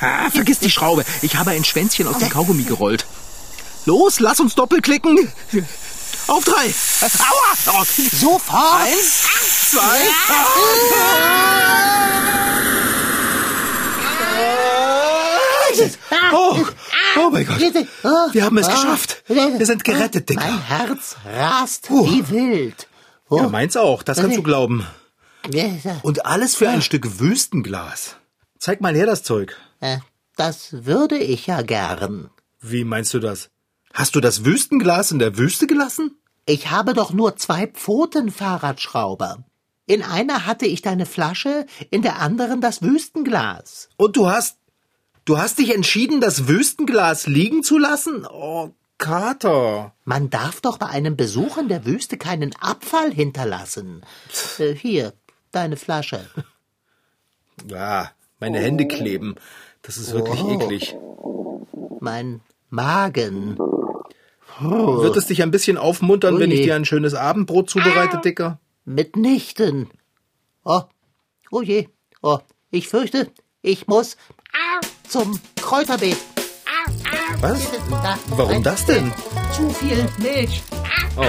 Ah, 0.00 0.30
vergiss 0.30 0.58
die 0.58 0.70
Schraube. 0.70 1.04
Ich 1.20 1.36
habe 1.36 1.50
ein 1.50 1.64
Schwänzchen 1.64 2.06
aus 2.08 2.18
dem 2.18 2.30
Kaugummi 2.30 2.64
gerollt. 2.64 3.04
Los, 3.84 4.20
lass 4.20 4.40
uns 4.40 4.54
doppelklicken. 4.54 5.30
Auf 6.28 6.44
drei. 6.44 6.72
Aua! 7.02 7.80
Oh, 7.80 7.84
Sofort. 8.16 8.82
Eins, 8.82 9.22
zwei. 9.70 9.98
Oh, 16.32 16.58
oh 17.18 17.30
mein 17.30 17.46
Gott. 17.46 17.60
Wir 18.32 18.44
haben 18.44 18.58
es 18.58 18.68
geschafft. 18.68 19.22
Wir 19.28 19.64
sind 19.66 19.84
gerettet, 19.84 20.28
Dicker. 20.28 20.40
Mein 20.44 20.62
Herz 20.62 21.16
rast 21.24 21.90
wie 21.90 22.28
wild. 22.30 22.86
Oh, 23.28 23.38
Ja, 23.38 23.48
meins 23.48 23.76
auch. 23.76 24.02
Das 24.02 24.18
kannst 24.18 24.36
du 24.36 24.42
glauben. 24.42 24.86
äh, 25.52 25.70
Und 26.02 26.26
alles 26.26 26.54
für 26.54 26.68
ein 26.68 26.82
Stück 26.82 27.18
Wüstenglas. 27.20 28.16
Zeig 28.58 28.80
mal 28.80 28.94
her 28.94 29.06
das 29.06 29.22
Zeug. 29.22 29.56
Das 30.36 30.84
würde 30.86 31.18
ich 31.18 31.46
ja 31.46 31.62
gern. 31.62 32.30
Wie 32.60 32.84
meinst 32.84 33.12
du 33.14 33.18
das? 33.18 33.50
Hast 33.92 34.14
du 34.14 34.20
das 34.20 34.44
Wüstenglas 34.44 35.10
in 35.12 35.18
der 35.18 35.36
Wüste 35.36 35.66
gelassen? 35.66 36.16
Ich 36.46 36.70
habe 36.70 36.94
doch 36.94 37.12
nur 37.12 37.36
zwei 37.36 37.66
Pfoten 37.66 38.30
Fahrradschrauber. 38.30 39.44
In 39.86 40.02
einer 40.02 40.46
hatte 40.46 40.66
ich 40.66 40.80
deine 40.80 41.06
Flasche, 41.06 41.66
in 41.90 42.02
der 42.02 42.20
anderen 42.20 42.60
das 42.60 42.82
Wüstenglas. 42.82 43.88
Und 43.96 44.16
du 44.16 44.28
hast. 44.28 44.56
Du 45.24 45.38
hast 45.38 45.58
dich 45.58 45.72
entschieden, 45.72 46.20
das 46.20 46.48
Wüstenglas 46.48 47.28
liegen 47.28 47.62
zu 47.62 47.78
lassen? 47.78 48.26
Oh, 48.28 48.70
Kater. 48.98 49.94
Man 50.04 50.30
darf 50.30 50.60
doch 50.60 50.78
bei 50.78 50.86
einem 50.86 51.16
Besuch 51.16 51.58
in 51.58 51.68
der 51.68 51.86
Wüste 51.86 52.16
keinen 52.18 52.54
Abfall 52.56 53.12
hinterlassen. 53.12 54.02
Äh, 54.58 54.74
hier, 54.74 55.12
deine 55.52 55.76
Flasche. 55.76 56.28
Ja, 57.68 58.10
meine 58.40 58.58
Hände 58.58 58.88
kleben. 58.88 59.36
Das 59.82 59.96
ist 59.96 60.12
wirklich 60.12 60.42
eklig. 60.44 60.96
Mein 62.00 62.40
Magen. 62.70 63.58
Wird 64.58 65.16
es 65.16 65.26
dich 65.26 65.42
ein 65.42 65.52
bisschen 65.52 65.78
aufmuntern, 65.78 66.40
wenn 66.40 66.50
ich 66.50 66.60
Ui. 66.60 66.64
dir 66.64 66.74
ein 66.74 66.84
schönes 66.84 67.14
Abendbrot 67.14 67.70
zubereite, 67.70 68.18
Dicker? 68.18 68.58
Mitnichten. 68.84 69.88
Oh, 70.64 70.82
oh 71.52 71.62
je. 71.62 71.88
Oh, 72.22 72.38
ich 72.70 72.88
fürchte, 72.88 73.30
ich 73.62 73.86
muss 73.86 74.16
zum 75.12 75.38
Kräuterbeet. 75.60 76.16
Was? 77.42 77.60
Da, 77.90 78.18
Warum 78.30 78.50
ein- 78.52 78.62
das 78.62 78.86
denn? 78.86 79.12
Zu 79.54 79.68
viel 79.68 80.08
Milch. 80.18 80.62
Oh. 81.18 81.24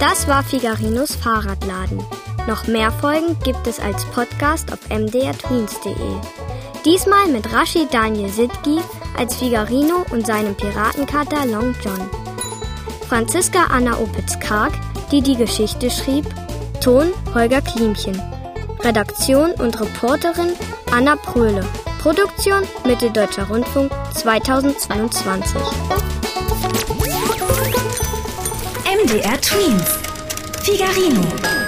Das 0.00 0.26
war 0.26 0.42
Figarinos 0.42 1.14
Fahrradladen. 1.14 2.02
Noch 2.48 2.66
mehr 2.66 2.90
Folgen 2.90 3.38
gibt 3.44 3.66
es 3.66 3.78
als 3.78 4.04
Podcast 4.06 4.72
auf 4.72 4.80
mdrtweens.de. 4.88 5.94
Diesmal 6.84 7.28
mit 7.28 7.52
Rashid 7.52 7.92
Daniel 7.92 8.28
Sidgi 8.30 8.80
als 9.16 9.36
Figarino 9.36 10.04
und 10.10 10.26
seinem 10.26 10.54
Piratenkater 10.56 11.46
Long 11.46 11.74
John. 11.84 12.10
Franziska 13.08 13.64
Anna 13.70 13.98
Opitz-Karg, 13.98 14.72
die 15.12 15.20
die 15.20 15.36
Geschichte 15.36 15.90
schrieb, 15.90 16.24
Ton 16.80 17.12
Holger 17.34 17.60
Klimchen. 17.60 18.20
Redaktion 18.82 19.50
und 19.52 19.78
Reporterin 19.78 20.54
Anna 20.90 21.14
Pröhle. 21.16 21.62
Produktion 22.00 22.62
Mitteldeutscher 22.86 23.46
Rundfunk 23.48 23.92
2022. 24.14 25.60
MDR 29.04 29.40
Twins. 29.40 29.98
Figarino. 30.62 31.59